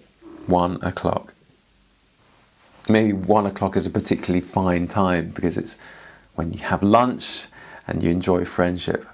one 0.47 0.83
o'clock. 0.83 1.34
Maybe 2.87 3.13
one 3.13 3.45
o'clock 3.47 3.75
is 3.75 3.85
a 3.85 3.89
particularly 3.89 4.41
fine 4.41 4.87
time 4.87 5.29
because 5.29 5.57
it's 5.57 5.77
when 6.35 6.53
you 6.53 6.59
have 6.59 6.83
lunch 6.83 7.47
and 7.87 8.03
you 8.03 8.11
enjoy 8.11 8.45
friendship. 8.45 9.07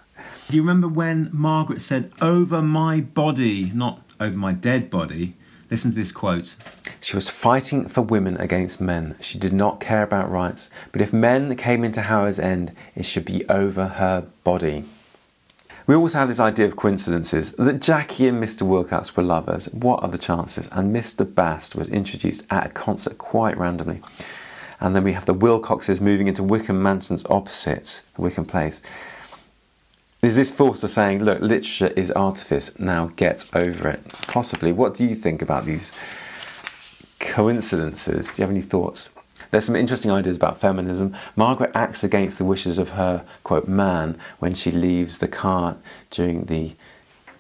Do 0.50 0.58
you 0.58 0.62
remember 0.62 0.90
when 0.90 1.30
Margaret 1.32 1.82
said, 1.82 2.12
over 2.22 2.62
my 2.62 3.00
body, 3.00 3.72
not 3.74 4.02
over 4.20 4.38
my 4.38 4.52
dead 4.52 4.90
body? 4.90 5.36
Listen 5.70 5.92
to 5.92 5.96
this 5.96 6.12
quote. 6.12 6.58
She 7.00 7.16
was 7.16 7.30
fighting 7.30 7.88
for 7.88 8.02
women 8.02 8.36
against 8.38 8.82
men. 8.82 9.16
She 9.22 9.40
did 9.40 9.54
not 9.54 9.80
care 9.80 10.04
about 10.04 10.30
rights, 10.30 10.70
but 10.92 11.02
if 11.02 11.14
men 11.14 11.56
came 11.56 11.86
into 11.86 12.02
Howard's 12.02 12.40
End, 12.40 12.74
it 12.94 13.06
should 13.06 13.24
be 13.24 13.48
over 13.48 13.88
her 13.88 14.28
body. 14.44 14.84
We 15.88 15.96
also 15.96 16.20
have 16.20 16.28
this 16.28 16.40
idea 16.40 16.68
of 16.68 16.76
coincidences 16.76 17.54
that 17.54 17.82
Jackie 17.82 18.28
and 18.28 18.42
Mr. 18.42 18.62
Wilcox 18.62 19.16
were 19.18 19.24
lovers. 19.24 19.66
What 19.74 20.04
are 20.04 20.10
the 20.10 20.18
chances? 20.18 20.68
And 20.72 20.96
Mr. 20.96 21.26
Bast 21.34 21.76
was 21.76 21.90
introduced 21.90 22.46
at 22.50 22.68
a 22.68 22.70
concert 22.70 23.18
quite 23.18 23.58
randomly. 23.58 24.02
And 24.80 24.96
then 24.96 25.04
we 25.04 25.14
have 25.14 25.26
the 25.26 25.34
Wilcoxes 25.34 26.00
moving 26.02 26.28
into 26.28 26.44
Wickham 26.44 26.82
Mansions 26.82 27.26
opposite 27.30 28.02
Wickham 28.18 28.46
Place. 28.46 28.82
Is 30.22 30.36
this 30.36 30.52
Forster 30.52 30.88
saying, 30.88 31.24
look, 31.24 31.42
literature 31.42 31.88
is 31.96 32.12
artifice, 32.12 32.78
now 32.80 33.08
get 33.16 33.50
over 33.56 33.90
it? 33.90 34.06
Possibly. 34.28 34.72
What 34.72 34.94
do 34.94 35.06
you 35.06 35.16
think 35.16 35.42
about 35.42 35.66
these 35.66 35.92
coincidences? 37.20 38.28
Do 38.28 38.42
you 38.42 38.44
have 38.44 38.52
any 38.52 38.62
thoughts? 38.62 39.10
There's 39.52 39.66
some 39.66 39.76
interesting 39.76 40.12
ideas 40.12 40.38
about 40.38 40.62
feminism. 40.62 41.16
Margaret 41.36 41.72
acts 41.74 42.04
against 42.04 42.38
the 42.38 42.46
wishes 42.46 42.80
of 42.80 42.92
her, 42.92 43.26
quote, 43.44 43.68
man 43.68 44.18
when 44.40 44.54
she 44.54 44.72
leaves 44.72 45.18
the 45.18 45.28
car 45.28 45.78
during 46.10 46.46
the 46.46 46.74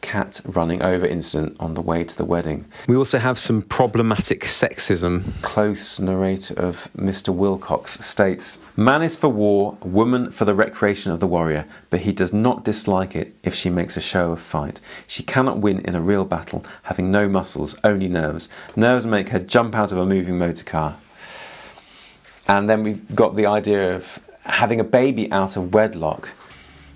cat 0.02 0.42
running 0.46 0.82
over 0.82 1.06
incident 1.06 1.56
on 1.60 1.74
the 1.74 1.82
way 1.82 2.04
to 2.04 2.18
the 2.18 2.26
wedding. 2.26 2.66
We 2.88 2.96
also 2.96 3.20
have 3.20 3.40
some 3.40 3.62
problematic 3.62 4.42
sexism. 4.42 5.42
Close 5.42 6.00
narrator 6.00 6.54
of 6.56 6.90
Mr. 6.98 7.34
Wilcox 7.34 8.00
states 8.06 8.60
Man 8.76 9.02
is 9.04 9.16
for 9.16 9.30
war, 9.30 9.78
woman 9.82 10.32
for 10.32 10.46
the 10.46 10.56
recreation 10.56 11.12
of 11.12 11.20
the 11.20 11.28
warrior, 11.28 11.66
but 11.90 12.02
he 12.02 12.12
does 12.12 12.34
not 12.34 12.66
dislike 12.66 13.16
it 13.16 13.34
if 13.44 13.56
she 13.56 13.70
makes 13.70 13.96
a 13.96 14.02
show 14.02 14.32
of 14.32 14.42
fight. 14.42 14.82
She 15.08 15.24
cannot 15.24 15.60
win 15.60 15.80
in 15.80 15.96
a 15.96 16.02
real 16.02 16.26
battle, 16.26 16.66
having 16.84 17.12
no 17.12 17.30
muscles, 17.30 17.78
only 17.84 18.10
nerves. 18.10 18.50
Nerves 18.76 19.06
make 19.06 19.30
her 19.30 19.40
jump 19.40 19.76
out 19.76 19.92
of 19.92 19.98
a 19.98 20.06
moving 20.06 20.38
motor 20.38 20.66
car. 20.66 20.96
And 22.48 22.70
then 22.70 22.84
we've 22.84 23.16
got 23.16 23.36
the 23.36 23.46
idea 23.46 23.96
of 23.96 24.20
having 24.46 24.80
a 24.80 24.84
baby 24.84 25.32
out 25.32 25.56
of 25.56 25.74
wedlock. 25.74 26.32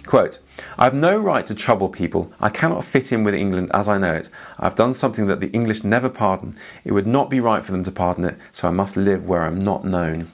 Quote, 0.05 0.39
I 0.77 0.84
have 0.84 0.93
no 0.93 1.17
right 1.17 1.45
to 1.47 1.55
trouble 1.55 1.89
people. 1.89 2.31
I 2.39 2.49
cannot 2.49 2.84
fit 2.84 3.12
in 3.12 3.23
with 3.23 3.34
England 3.34 3.71
as 3.73 3.88
I 3.88 3.97
know 3.97 4.13
it. 4.13 4.29
I 4.60 4.65
have 4.65 4.75
done 4.75 4.93
something 4.93 5.27
that 5.27 5.39
the 5.39 5.49
English 5.49 5.84
never 5.84 6.10
pardon. 6.10 6.55
It 6.84 6.91
would 6.91 7.08
not 7.08 7.29
be 7.29 7.39
right 7.39 7.65
for 7.65 7.71
them 7.71 7.84
to 7.84 7.91
pardon 7.91 8.25
it, 8.25 8.38
so 8.53 8.67
I 8.67 8.71
must 8.71 8.95
live 8.95 9.25
where 9.25 9.41
I 9.41 9.47
am 9.47 9.60
not 9.60 9.84
known. 9.84 10.31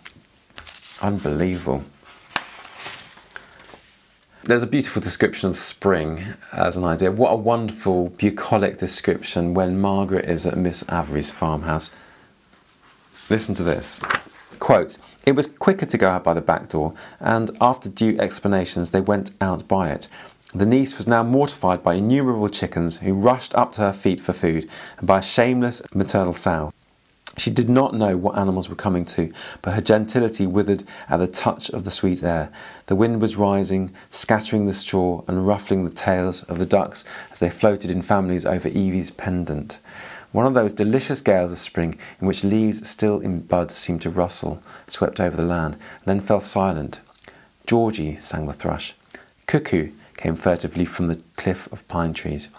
Unbelievable. 1.02 1.84
There's 4.44 4.64
a 4.64 4.68
beautiful 4.68 5.02
description 5.02 5.50
of 5.50 5.58
spring 5.58 6.24
as 6.52 6.76
an 6.76 6.84
idea. 6.84 7.12
What 7.12 7.32
a 7.32 7.36
wonderful, 7.36 8.10
bucolic 8.10 8.78
description 8.78 9.54
when 9.54 9.80
Margaret 9.80 10.26
is 10.26 10.46
at 10.46 10.58
Miss 10.58 10.84
Avery's 10.92 11.32
farmhouse. 11.32 11.92
Listen 13.30 13.56
to 13.56 13.64
this. 13.64 14.02
Quote, 14.62 14.96
it 15.26 15.32
was 15.32 15.48
quicker 15.48 15.88
to 15.88 15.98
go 15.98 16.08
out 16.08 16.24
by 16.24 16.36
the 16.36 16.40
back 16.40 16.70
door, 16.70 16.94
and 17.20 17.50
after 17.60 17.90
due 17.90 18.16
explanations, 18.20 18.92
they 18.92 19.02
went 19.02 19.32
out 19.42 19.68
by 19.68 19.90
it. 19.90 20.08
The 20.54 20.68
niece 20.68 20.98
was 20.98 21.08
now 21.08 21.24
mortified 21.24 21.82
by 21.82 21.96
innumerable 21.96 22.48
chickens 22.48 23.00
who 23.00 23.16
rushed 23.16 23.56
up 23.56 23.72
to 23.74 23.82
her 23.82 23.92
feet 23.92 24.22
for 24.22 24.34
food, 24.34 24.70
and 25.00 25.08
by 25.08 25.18
a 25.18 25.24
shameless 25.24 25.82
maternal 25.96 26.36
sow. 26.36 26.72
She 27.38 27.50
did 27.50 27.70
not 27.70 27.96
know 27.96 28.16
what 28.18 28.38
animals 28.38 28.70
were 28.70 28.76
coming 28.76 29.04
to, 29.06 29.34
but 29.64 29.74
her 29.74 29.82
gentility 29.82 30.46
withered 30.46 30.84
at 31.10 31.18
the 31.18 31.28
touch 31.28 31.72
of 31.72 31.84
the 31.84 31.90
sweet 31.90 32.22
air. 32.22 32.52
The 32.86 32.96
wind 32.96 33.20
was 33.20 33.38
rising, 33.38 33.92
scattering 34.12 34.68
the 34.68 34.76
straw 34.76 35.24
and 35.28 35.48
ruffling 35.48 35.86
the 35.86 35.96
tails 35.96 36.44
of 36.44 36.60
the 36.60 36.68
ducks 36.68 37.04
as 37.32 37.40
they 37.40 37.50
floated 37.50 37.90
in 37.90 38.04
families 38.04 38.46
over 38.46 38.68
Evie's 38.68 39.10
pendant 39.10 39.80
one 40.32 40.46
of 40.46 40.54
those 40.54 40.74
delicious 40.74 41.22
gales 41.22 41.52
of 41.52 41.58
spring 41.58 41.98
in 42.20 42.28
which 42.28 42.44
leaves 42.44 42.88
still 42.90 43.20
in 43.20 43.42
bud 43.42 43.72
seemed 43.72 44.02
to 44.02 44.10
rustle, 44.10 44.64
swept 44.88 45.20
over 45.20 45.36
the 45.36 45.44
land, 45.44 45.74
and 45.76 46.06
then 46.06 46.22
fell 46.22 46.40
silent. 46.40 47.02
Georgie, 47.66 48.18
sang 48.18 48.48
the 48.48 48.54
thrush. 48.54 48.96
Cuckoo 49.46 49.92
came 50.18 50.36
furtively 50.36 50.86
from 50.86 51.08
the 51.08 51.22
cliff 51.36 51.72
of 51.72 51.88
pine 51.88 52.14
trees. 52.14 52.50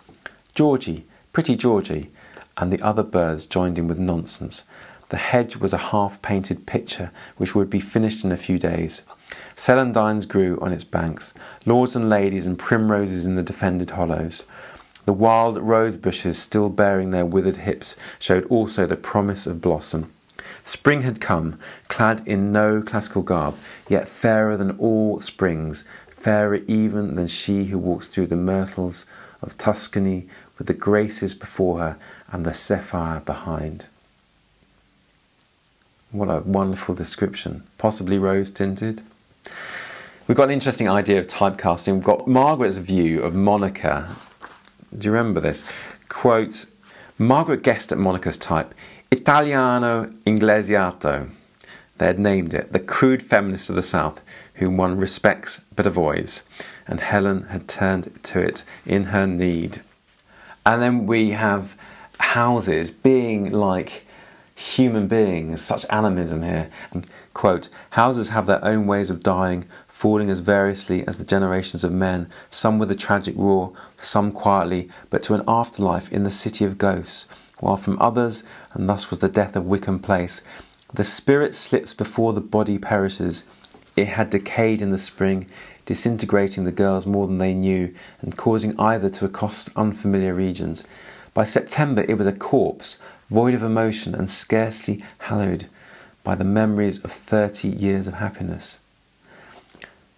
Georgie, 0.55 1.07
pretty 1.33 1.57
Georgie, 1.57 2.11
and 2.57 2.73
the 2.73 2.83
other 2.83 3.03
birds 3.03 3.47
joined 3.47 3.79
in 3.79 3.89
with 3.89 3.99
nonsense. 3.99 4.65
The 5.09 5.17
hedge 5.17 5.57
was 5.57 5.73
a 5.73 5.93
half 5.93 6.21
painted 6.23 6.67
picture 6.67 7.11
which 7.37 7.55
would 7.55 7.69
be 7.69 7.81
finished 7.81 8.25
in 8.25 8.33
a 8.33 8.37
few 8.37 8.59
days. 8.59 9.03
Celandines 9.57 10.27
grew 10.27 10.59
on 10.61 10.73
its 10.73 10.85
banks, 10.85 11.35
lords 11.67 11.95
and 11.95 12.09
ladies 12.09 12.47
and 12.47 12.59
primroses 12.59 13.27
in 13.27 13.35
the 13.35 13.43
defended 13.43 13.91
hollows. 13.91 14.43
The 15.05 15.13
wild 15.13 15.59
rose 15.59 15.97
bushes, 15.97 16.39
still 16.39 16.69
bearing 16.69 17.11
their 17.11 17.27
withered 17.27 17.59
hips, 17.59 17.97
showed 18.19 18.45
also 18.47 18.87
the 18.87 18.97
promise 18.97 19.47
of 19.47 19.61
blossom. 19.61 20.13
Spring 20.65 21.03
had 21.03 21.21
come, 21.21 21.59
clad 21.89 22.23
in 22.27 22.53
no 22.53 22.83
classical 22.83 23.23
garb, 23.23 23.57
yet 23.89 24.09
fairer 24.09 24.57
than 24.57 24.79
all 24.79 25.21
springs, 25.21 25.85
fairer 26.09 26.61
even 26.69 27.17
than 27.17 27.27
she 27.27 27.65
who 27.65 27.79
walks 27.79 28.07
through 28.07 28.29
the 28.29 28.37
myrtles 28.37 29.07
of 29.43 29.59
Tuscany 29.59 30.27
with 30.57 30.69
the 30.69 30.75
graces 30.75 31.35
before 31.35 31.81
her 31.81 31.99
and 32.31 32.47
the 32.47 32.55
zephyr 32.55 33.23
behind. 33.25 33.87
What 36.13 36.29
a 36.29 36.41
wonderful 36.41 36.95
description, 36.95 37.65
possibly 37.79 38.19
rose 38.19 38.51
tinted. 38.51 39.03
We've 40.29 40.37
got 40.37 40.45
an 40.45 40.51
interesting 40.51 40.89
idea 40.89 41.19
of 41.19 41.27
typecasting. 41.27 41.95
We've 41.95 42.05
got 42.05 42.29
Margaret's 42.29 42.79
view 42.79 43.23
of 43.23 43.35
Monica 43.35 44.17
do 44.97 45.09
you 45.09 45.13
remember 45.13 45.41
this? 45.41 45.65
Quote 46.09 46.67
Margaret 47.19 47.63
guessed 47.63 47.93
at 47.93 47.99
Monica's 47.99 48.37
type 48.37 48.75
Italiano 49.11 50.07
Inglesiato. 50.27 51.31
They 51.99 52.07
had 52.07 52.19
named 52.19 52.55
it, 52.55 52.73
the 52.73 52.81
crude 52.81 53.23
feminist 53.23 53.71
of 53.71 53.77
the 53.77 53.83
South, 53.83 54.23
whom 54.55 54.77
one 54.77 54.99
respects 54.99 55.65
but 55.77 55.87
avoids, 55.87 56.45
and 56.87 57.01
Helen 57.01 57.45
had 57.45 57.69
turned 57.69 58.23
to 58.25 58.41
it 58.41 58.65
in 58.85 59.05
her 59.05 59.27
need. 59.27 59.83
And 60.65 60.83
then 60.83 61.07
we 61.07 61.31
have 61.31 61.77
houses 62.19 62.91
being 62.91 63.53
like 63.53 64.05
human 64.55 65.09
beings, 65.09 65.61
such 65.61 65.87
animism 65.91 66.43
here. 66.43 66.71
And, 66.93 67.07
quote, 67.35 67.69
houses 67.91 68.31
have 68.31 68.47
their 68.47 68.65
own 68.65 68.87
ways 68.87 69.11
of 69.11 69.23
dying, 69.23 69.67
falling 70.03 70.31
as 70.31 70.41
variously 70.41 71.07
as 71.07 71.17
the 71.17 71.25
generations 71.25 71.85
of 71.85 71.93
men, 71.93 72.29
some 72.51 72.77
with 72.77 72.91
a 72.91 72.95
tragic 72.97 73.37
roar, 73.37 73.73
some 74.01 74.33
quietly, 74.33 74.91
but 75.11 75.23
to 75.23 75.33
an 75.33 75.45
afterlife 75.47 76.11
in 76.11 76.25
the 76.25 76.31
city 76.33 76.65
of 76.65 76.77
ghosts, 76.77 77.29
while 77.61 77.77
from 77.77 77.97
others, 78.03 78.43
and 78.75 78.89
thus 78.89 79.11
was 79.11 79.21
the 79.21 79.29
death 79.29 79.55
of 79.55 79.65
Wickham 79.65 80.01
Place, 80.01 80.43
the 80.93 81.05
spirit 81.05 81.55
slips 81.55 81.95
before 81.95 82.33
the 82.33 82.41
body 82.41 82.79
perishes. 82.79 83.45
It 83.95 84.09
had 84.09 84.29
decayed 84.29 84.83
in 84.83 84.91
the 84.91 84.99
spring, 84.99 85.47
disintegrating 85.87 86.65
the 86.65 86.73
girls 86.73 87.07
more 87.07 87.29
than 87.29 87.39
they 87.39 87.55
knew, 87.55 87.95
and 88.23 88.37
causing 88.37 88.77
either 88.81 89.09
to 89.09 89.25
accost 89.25 89.71
unfamiliar 89.77 90.35
regions. 90.35 90.85
By 91.33 91.45
September, 91.45 92.05
it 92.09 92.19
was 92.19 92.27
a 92.27 92.33
corpse, 92.33 93.01
void 93.31 93.55
of 93.55 93.63
emotion 93.63 94.17
and 94.17 94.29
scarcely 94.29 95.01
hallowed 95.19 95.67
by 96.25 96.35
the 96.35 96.43
memories 96.43 96.99
of 97.05 97.13
thirty 97.13 97.69
years 97.69 98.09
of 98.09 98.15
happiness. 98.15 98.81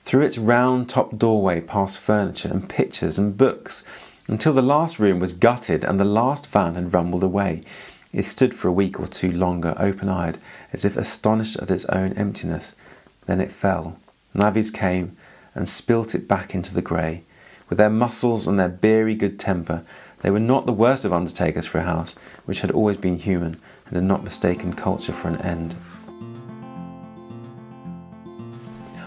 Through 0.04 0.22
its 0.22 0.36
round 0.36 0.88
top 0.88 1.16
doorway 1.16 1.62
past 1.62 1.98
furniture 1.98 2.50
and 2.50 2.68
pictures 2.68 3.18
and 3.18 3.36
books, 3.36 3.84
until 4.28 4.52
the 4.52 4.62
last 4.62 4.98
room 4.98 5.18
was 5.18 5.32
gutted 5.32 5.82
and 5.82 5.98
the 5.98 6.04
last 6.04 6.46
van 6.46 6.74
had 6.74 6.92
rumbled 6.92 7.22
away. 7.22 7.62
It 8.12 8.26
stood 8.26 8.54
for 8.54 8.68
a 8.68 8.72
week 8.72 9.00
or 9.00 9.06
two 9.06 9.32
longer, 9.32 9.74
open 9.78 10.08
eyed, 10.08 10.38
as 10.72 10.84
if 10.84 10.96
astonished 10.96 11.56
at 11.56 11.70
its 11.70 11.86
own 11.86 12.12
emptiness. 12.12 12.74
Then 13.26 13.40
it 13.40 13.50
fell. 13.50 13.98
Navvies 14.34 14.72
came 14.72 15.16
and 15.54 15.68
spilt 15.68 16.14
it 16.14 16.28
back 16.28 16.54
into 16.54 16.74
the 16.74 16.82
grey. 16.82 17.22
With 17.68 17.78
their 17.78 17.90
muscles 17.90 18.46
and 18.46 18.58
their 18.58 18.68
beery 18.68 19.14
good 19.14 19.38
temper, 19.38 19.84
they 20.20 20.30
were 20.30 20.38
not 20.38 20.66
the 20.66 20.72
worst 20.72 21.04
of 21.04 21.12
undertakers 21.12 21.66
for 21.66 21.78
a 21.78 21.84
house 21.84 22.14
which 22.44 22.60
had 22.60 22.70
always 22.70 22.98
been 22.98 23.18
human 23.18 23.56
and 23.86 23.96
had 23.96 24.04
not 24.04 24.22
mistaken 24.22 24.74
culture 24.74 25.12
for 25.12 25.28
an 25.28 25.40
end. 25.40 25.74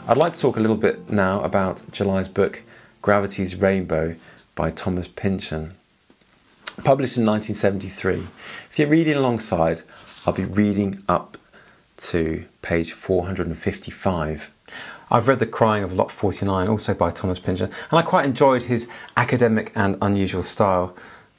I'd 0.10 0.16
like 0.16 0.32
to 0.32 0.40
talk 0.40 0.56
a 0.56 0.62
little 0.62 0.78
bit 0.78 1.10
now 1.10 1.44
about 1.44 1.84
July's 1.92 2.30
book, 2.30 2.62
Gravity's 3.02 3.58
Rainbow 3.58 4.16
by 4.56 4.72
Thomas 4.72 5.10
Pynchon. 5.10 5.74
Published 6.82 7.18
in 7.18 7.26
1973. 7.26 8.26
If 8.72 8.80
you're 8.80 8.88
reading 8.88 9.16
alongside, 9.16 9.82
I'll 10.26 10.32
be 10.32 10.46
reading 10.46 11.04
up 11.10 11.38
to 11.98 12.46
page 12.62 12.94
455. 12.94 14.50
I've 15.12 15.28
read 15.28 15.40
The 15.40 15.46
Crying 15.46 15.84
of 15.84 15.92
Lot 15.92 16.10
49, 16.10 16.70
also 16.70 16.94
by 16.94 17.12
Thomas 17.12 17.40
Pynchon, 17.40 17.70
and 17.92 18.00
I 18.00 18.02
quite 18.02 18.24
enjoyed 18.24 18.64
his 18.64 18.90
academic 19.18 19.74
and 19.76 19.98
unusual 20.02 20.44
style, 20.44 20.96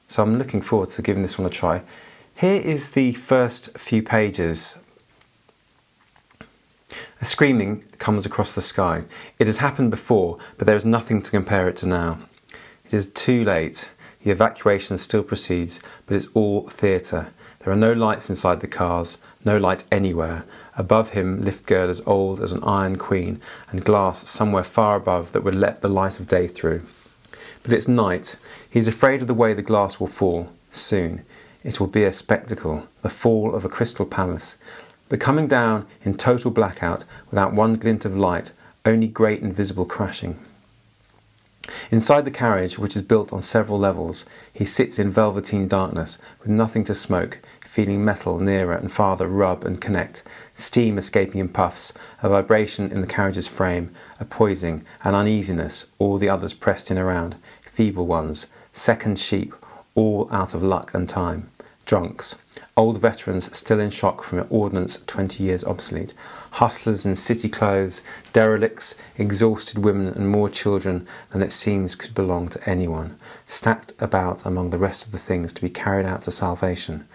so 0.09 0.23
I'm 0.23 0.37
looking 0.37 0.61
forward 0.61 0.91
to 0.91 1.01
giving 1.01 1.23
this 1.23 1.39
one 1.39 1.47
a 1.47 1.51
try. 1.51 1.85
Here 2.35 2.61
is 2.61 2.91
the 2.91 3.15
first 3.15 3.79
few 3.79 4.03
pages. 4.03 4.83
A 7.21 7.25
screaming 7.25 7.85
comes 7.99 8.25
across 8.25 8.55
the 8.55 8.63
sky. 8.63 9.05
It 9.39 9.47
has 9.47 9.59
happened 9.59 9.91
before, 9.91 10.39
but 10.57 10.67
there 10.67 10.77
is 10.77 10.85
nothing 10.85 11.23
to 11.23 11.31
compare 11.31 11.69
it 11.69 11.77
to 11.79 11.87
now. 11.87 12.19
It 12.85 12.95
is 12.95 13.11
too 13.11 13.45
late. 13.45 13.91
The 14.23 14.31
evacuation 14.31 14.99
still 14.99 15.23
proceeds, 15.23 15.81
but 16.07 16.17
it's 16.17 16.29
all 16.35 16.69
theatre. 16.69 17.29
There 17.61 17.73
are 17.73 17.77
no 17.77 17.93
lights 17.93 18.31
inside 18.31 18.61
the 18.61 18.67
cars, 18.67 19.19
no 19.45 19.59
light 19.59 19.85
anywhere. 19.93 20.45
Above 20.77 21.11
him, 21.11 21.45
lift 21.45 21.67
girders 21.67 22.01
old 22.07 22.41
as 22.41 22.53
an 22.53 22.63
iron 22.63 22.97
queen, 22.97 23.41
and 23.71 23.85
glass 23.85 24.29
somewhere 24.29 24.65
far 24.65 24.97
above 24.97 25.33
that 25.33 25.45
would 25.45 25.55
let 25.55 25.83
the 25.83 25.89
light 25.89 26.19
of 26.21 26.29
day 26.29 26.47
through. 26.47 26.83
But 27.63 27.73
it's 27.73 27.89
night. 27.89 28.37
He 28.71 28.79
is 28.79 28.89
afraid 28.89 29.21
of 29.21 29.29
the 29.29 29.35
way 29.35 29.55
the 29.55 29.63
glass 29.63 29.99
will 29.99 30.07
fall. 30.07 30.53
Soon. 30.71 31.25
It 31.65 31.81
will 31.81 31.89
be 31.89 32.05
a 32.05 32.13
spectacle, 32.13 32.87
the 33.03 33.09
fall 33.09 33.55
of 33.55 33.65
a 33.65 33.69
crystal 33.69 34.07
palace. 34.07 34.57
But 35.09 35.21
coming 35.21 35.47
down 35.47 35.87
in 36.03 36.15
total 36.15 36.51
blackout, 36.51 37.05
without 37.31 37.55
one 37.55 37.77
glint 37.77 38.05
of 38.05 38.17
light, 38.17 38.53
only 38.85 39.09
great 39.09 39.43
invisible 39.43 39.85
crashing. 39.85 40.39
Inside 41.91 42.25
the 42.25 42.31
carriage, 42.31 42.79
which 42.79 42.97
is 42.97 43.03
built 43.03 43.33
on 43.33 43.43
several 43.43 43.79
levels, 43.79 44.25
he 44.53 44.65
sits 44.65 44.99
in 44.99 45.11
velveteen 45.11 45.69
darkness, 45.69 46.19
with 46.41 46.49
nothing 46.49 46.85
to 46.85 46.95
smoke, 46.95 47.41
feeling 47.61 48.05
metal 48.05 48.39
nearer 48.39 48.75
and 48.75 48.91
farther 48.91 49.29
rub 49.29 49.65
and 49.65 49.81
connect, 49.81 50.23
steam 50.57 50.99
escaping 50.99 51.41
in 51.41 51.49
puffs, 51.49 51.93
a 52.23 52.29
vibration 52.29 52.91
in 52.91 53.01
the 53.03 53.07
carriage's 53.07 53.47
frame, 53.47 53.95
a 54.19 54.25
poising, 54.25 54.85
an 55.05 55.15
uneasiness, 55.15 55.91
all 55.99 56.19
the 56.19 56.29
others 56.29 56.55
pressed 56.55 56.91
in 56.91 56.99
around, 56.99 57.37
feeble 57.63 58.07
ones, 58.07 58.49
second 58.73 59.19
sheep, 59.19 59.55
all 59.95 60.29
out 60.33 60.55
of 60.55 60.63
luck 60.63 60.95
and 60.95 61.09
time, 61.09 61.49
drunks, 61.85 62.37
old 62.77 62.99
veterans 62.99 63.57
still 63.57 63.81
in 63.81 63.91
shock 63.91 64.23
from 64.23 64.41
an 64.41 64.47
ordnance 64.51 65.03
20 65.07 65.43
years 65.43 65.65
obsolete, 65.65 66.15
hustlers 66.53 67.05
in 67.05 67.17
city 67.17 67.49
clothes, 67.49 68.03
derelicts, 68.33 68.95
exhausted 69.17 69.79
women, 69.79 70.09
and 70.09 70.31
more 70.31 70.49
children 70.49 71.07
than 71.31 71.43
it 71.43 71.53
seems 71.53 71.95
could 71.95 72.15
belong 72.15 72.49
to 72.49 72.69
anyone, 72.69 73.19
stacked 73.47 73.93
about 73.99 74.45
among 74.47 74.71
the 74.71 74.79
rest 74.79 75.07
of 75.07 75.13
the 75.13 75.19
things 75.19 75.53
to 75.53 75.61
be 75.61 75.71
carried 75.71 76.07
out 76.07 76.23
to 76.23 76.31
salvation. 76.31 77.07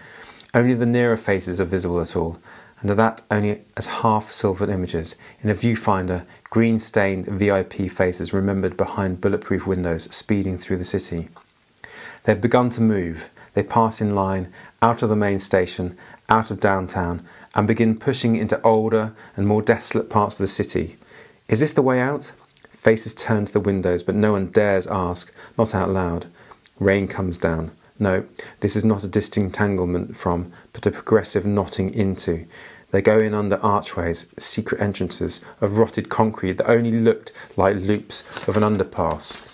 Only 0.52 0.74
the 0.74 0.86
nearer 0.86 1.16
faces 1.16 1.60
are 1.60 1.64
visible 1.64 2.00
at 2.00 2.14
all, 2.14 2.38
and 2.80 2.90
of 2.90 2.96
that 2.98 3.22
only 3.30 3.62
as 3.76 3.86
half 3.86 4.30
silvered 4.30 4.68
images. 4.68 5.16
In 5.42 5.50
a 5.50 5.54
viewfinder, 5.54 6.26
green 6.50 6.78
stained 6.78 7.26
VIP 7.26 7.90
faces 7.90 8.32
remembered 8.32 8.76
behind 8.76 9.20
bulletproof 9.20 9.66
windows 9.66 10.04
speeding 10.14 10.58
through 10.58 10.76
the 10.76 10.84
city. 10.84 11.28
They 12.24 12.32
have 12.32 12.40
begun 12.40 12.70
to 12.70 12.80
move. 12.80 13.28
They 13.54 13.62
pass 13.62 14.00
in 14.00 14.14
line 14.14 14.52
out 14.82 15.02
of 15.02 15.08
the 15.08 15.16
main 15.16 15.40
station, 15.40 15.96
out 16.28 16.50
of 16.50 16.60
downtown, 16.60 17.26
and 17.54 17.66
begin 17.66 17.98
pushing 17.98 18.36
into 18.36 18.60
older 18.62 19.14
and 19.36 19.46
more 19.46 19.62
desolate 19.62 20.10
parts 20.10 20.34
of 20.34 20.40
the 20.40 20.48
city. 20.48 20.96
Is 21.48 21.60
this 21.60 21.72
the 21.72 21.82
way 21.82 22.00
out? 22.00 22.32
Faces 22.70 23.14
turn 23.14 23.46
to 23.46 23.52
the 23.52 23.60
windows, 23.60 24.02
but 24.02 24.14
no 24.14 24.32
one 24.32 24.50
dares 24.50 24.86
ask, 24.86 25.32
not 25.56 25.74
out 25.74 25.90
loud. 25.90 26.26
Rain 26.78 27.08
comes 27.08 27.38
down. 27.38 27.70
No, 27.98 28.24
this 28.60 28.74
is 28.74 28.84
not 28.84 29.04
a 29.04 29.08
disentanglement 29.08 30.16
from, 30.16 30.52
but 30.72 30.84
a 30.84 30.90
progressive 30.90 31.46
knotting 31.46 31.94
into. 31.94 32.46
They 32.90 33.00
go 33.00 33.18
in 33.18 33.34
under 33.34 33.56
archways, 33.56 34.26
secret 34.38 34.80
entrances 34.80 35.40
of 35.60 35.78
rotted 35.78 36.08
concrete 36.08 36.58
that 36.58 36.70
only 36.70 36.92
looked 36.92 37.32
like 37.56 37.76
loops 37.76 38.22
of 38.48 38.56
an 38.56 38.62
underpass. 38.62 39.53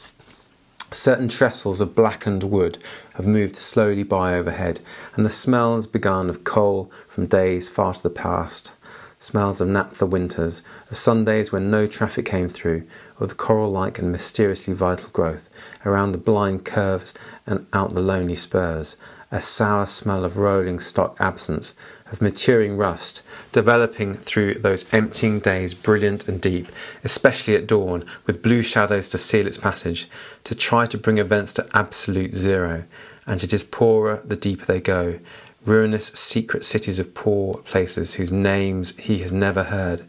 Certain 0.92 1.28
trestles 1.28 1.80
of 1.80 1.94
blackened 1.94 2.42
wood 2.42 2.76
have 3.14 3.24
moved 3.24 3.54
slowly 3.54 4.02
by 4.02 4.34
overhead, 4.34 4.80
and 5.14 5.24
the 5.24 5.30
smells 5.30 5.86
begun 5.86 6.28
of 6.28 6.42
coal 6.42 6.90
from 7.06 7.26
days 7.26 7.68
far 7.68 7.94
to 7.94 8.02
the 8.02 8.10
past. 8.10 8.74
Smells 9.20 9.60
of 9.60 9.68
naphtha 9.68 10.04
winters, 10.04 10.62
of 10.90 10.96
Sundays 10.96 11.52
when 11.52 11.70
no 11.70 11.86
traffic 11.86 12.24
came 12.24 12.48
through, 12.48 12.82
of 13.20 13.28
the 13.28 13.34
coral 13.36 13.70
like 13.70 14.00
and 14.00 14.10
mysteriously 14.10 14.74
vital 14.74 15.10
growth 15.10 15.48
around 15.86 16.10
the 16.10 16.18
blind 16.18 16.64
curves 16.64 17.14
and 17.50 17.66
out 17.72 17.92
the 17.94 18.00
lonely 18.00 18.36
spurs, 18.36 18.96
a 19.32 19.40
sour 19.40 19.86
smell 19.86 20.24
of 20.24 20.36
rolling 20.36 20.80
stock 20.80 21.16
absence, 21.20 21.74
of 22.10 22.22
maturing 22.22 22.76
rust, 22.76 23.22
developing 23.52 24.14
through 24.14 24.54
those 24.54 24.92
emptying 24.92 25.38
days 25.38 25.74
brilliant 25.74 26.26
and 26.26 26.40
deep, 26.40 26.68
especially 27.04 27.54
at 27.54 27.66
dawn, 27.66 28.04
with 28.26 28.42
blue 28.42 28.62
shadows 28.62 29.08
to 29.08 29.18
seal 29.18 29.46
its 29.46 29.58
passage, 29.58 30.08
to 30.44 30.54
try 30.54 30.86
to 30.86 30.98
bring 30.98 31.18
events 31.18 31.52
to 31.52 31.68
absolute 31.74 32.34
zero. 32.34 32.84
And 33.26 33.42
it 33.42 33.52
is 33.52 33.62
poorer 33.62 34.22
the 34.24 34.36
deeper 34.36 34.64
they 34.64 34.80
go, 34.80 35.20
ruinous 35.64 36.06
secret 36.06 36.64
cities 36.64 36.98
of 36.98 37.14
poor 37.14 37.58
places 37.58 38.14
whose 38.14 38.32
names 38.32 38.96
he 38.96 39.18
has 39.18 39.30
never 39.30 39.64
heard. 39.64 40.02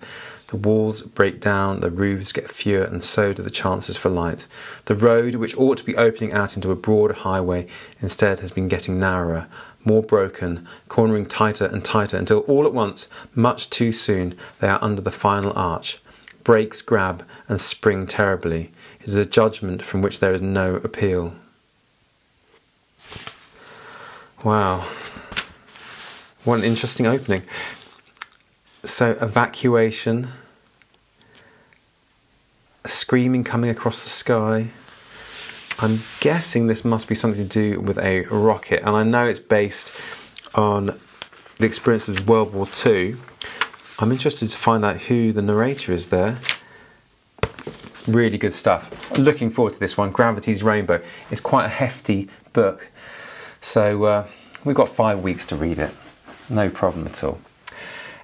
The 0.51 0.57
walls 0.57 1.03
break 1.03 1.39
down, 1.39 1.79
the 1.79 1.89
roofs 1.89 2.33
get 2.33 2.51
fewer, 2.51 2.83
and 2.83 3.01
so 3.01 3.31
do 3.31 3.41
the 3.41 3.49
chances 3.49 3.95
for 3.95 4.09
light. 4.09 4.47
The 4.83 4.95
road, 4.95 5.35
which 5.35 5.57
ought 5.57 5.77
to 5.77 5.85
be 5.85 5.95
opening 5.95 6.33
out 6.33 6.57
into 6.57 6.71
a 6.71 6.75
broader 6.75 7.13
highway, 7.13 7.67
instead 8.01 8.41
has 8.41 8.51
been 8.51 8.67
getting 8.67 8.99
narrower, 8.99 9.47
more 9.85 10.03
broken, 10.03 10.67
cornering 10.89 11.25
tighter 11.25 11.67
and 11.67 11.85
tighter 11.85 12.17
until 12.17 12.39
all 12.39 12.65
at 12.65 12.73
once, 12.73 13.07
much 13.33 13.69
too 13.69 13.93
soon, 13.93 14.35
they 14.59 14.67
are 14.67 14.83
under 14.83 15.01
the 15.01 15.09
final 15.09 15.53
arch. 15.55 16.01
Brakes 16.43 16.81
grab 16.81 17.23
and 17.47 17.61
spring 17.61 18.05
terribly. 18.05 18.71
It 18.99 19.05
is 19.05 19.15
a 19.15 19.25
judgment 19.25 19.81
from 19.81 20.01
which 20.01 20.19
there 20.19 20.33
is 20.33 20.41
no 20.41 20.75
appeal. 20.75 21.33
Wow. 24.43 24.85
What 26.43 26.59
an 26.59 26.65
interesting 26.65 27.05
opening. 27.05 27.43
So, 28.83 29.11
evacuation, 29.21 30.29
screaming 32.85 33.43
coming 33.43 33.69
across 33.69 34.03
the 34.03 34.09
sky. 34.09 34.69
I'm 35.79 35.99
guessing 36.19 36.67
this 36.67 36.85
must 36.85 37.07
be 37.07 37.15
something 37.15 37.47
to 37.47 37.73
do 37.73 37.79
with 37.79 37.97
a 37.97 38.21
rocket, 38.25 38.81
and 38.85 38.95
I 38.95 39.03
know 39.03 39.25
it's 39.25 39.39
based 39.39 39.93
on 40.53 40.99
the 41.57 41.65
experiences 41.65 42.19
of 42.19 42.27
World 42.27 42.53
War 42.53 42.67
II. 42.85 43.15
I'm 43.99 44.11
interested 44.11 44.47
to 44.49 44.57
find 44.57 44.83
out 44.83 44.97
who 45.03 45.31
the 45.31 45.41
narrator 45.41 45.93
is 45.93 46.09
there. 46.09 46.37
Really 48.07 48.37
good 48.37 48.53
stuff. 48.53 49.17
Looking 49.17 49.49
forward 49.49 49.73
to 49.73 49.79
this 49.79 49.97
one, 49.97 50.11
Gravity's 50.11 50.63
Rainbow. 50.63 51.01
It's 51.29 51.41
quite 51.41 51.65
a 51.65 51.69
hefty 51.69 52.29
book, 52.53 52.89
so 53.61 54.03
uh, 54.03 54.27
we've 54.65 54.75
got 54.75 54.89
five 54.89 55.23
weeks 55.23 55.45
to 55.47 55.55
read 55.55 55.79
it. 55.79 55.95
No 56.49 56.69
problem 56.69 57.07
at 57.07 57.23
all. 57.23 57.39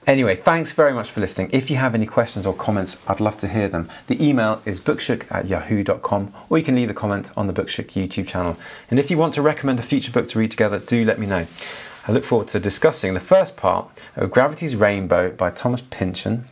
Anyway, 0.07 0.37
thanks 0.37 0.71
very 0.71 0.93
much 0.93 1.11
for 1.11 1.19
listening. 1.19 1.49
If 1.51 1.69
you 1.69 1.75
have 1.75 1.93
any 1.93 2.05
questions 2.05 2.45
or 2.45 2.53
comments, 2.53 2.97
I'd 3.09 3.19
love 3.19 3.37
to 3.39 3.47
hear 3.47 3.67
them. 3.67 3.89
The 4.07 4.25
email 4.25 4.61
is 4.65 4.79
bookshook 4.79 5.29
at 5.29 5.47
yahoo.com, 5.47 6.33
or 6.49 6.57
you 6.57 6.63
can 6.63 6.75
leave 6.75 6.89
a 6.89 6.93
comment 6.93 7.29
on 7.35 7.47
the 7.47 7.53
Bookshook 7.53 7.91
YouTube 7.91 8.25
channel. 8.25 8.57
And 8.89 8.99
if 8.99 9.11
you 9.11 9.17
want 9.17 9.33
to 9.33 9.41
recommend 9.41 9.81
a 9.81 9.83
future 9.83 10.13
book 10.13 10.29
to 10.29 10.39
read 10.39 10.51
together, 10.51 10.79
do 10.79 11.03
let 11.03 11.19
me 11.19 11.27
know. 11.27 11.45
I 12.07 12.13
look 12.13 12.23
forward 12.23 12.47
to 12.49 12.59
discussing 12.59 13.15
the 13.15 13.19
first 13.19 13.57
part 13.57 13.89
of 14.15 14.31
Gravity's 14.31 14.77
Rainbow 14.77 15.29
by 15.31 15.49
Thomas 15.49 15.81
Pynchon 15.81 16.45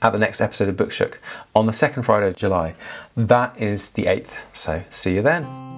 at 0.00 0.10
the 0.10 0.18
next 0.18 0.40
episode 0.40 0.70
of 0.70 0.76
Bookshook 0.76 1.18
on 1.54 1.66
the 1.66 1.74
second 1.74 2.04
Friday 2.04 2.28
of 2.28 2.36
July. 2.36 2.74
That 3.18 3.60
is 3.60 3.90
the 3.90 4.04
8th, 4.04 4.30
so 4.54 4.82
see 4.88 5.16
you 5.16 5.20
then. 5.22 5.69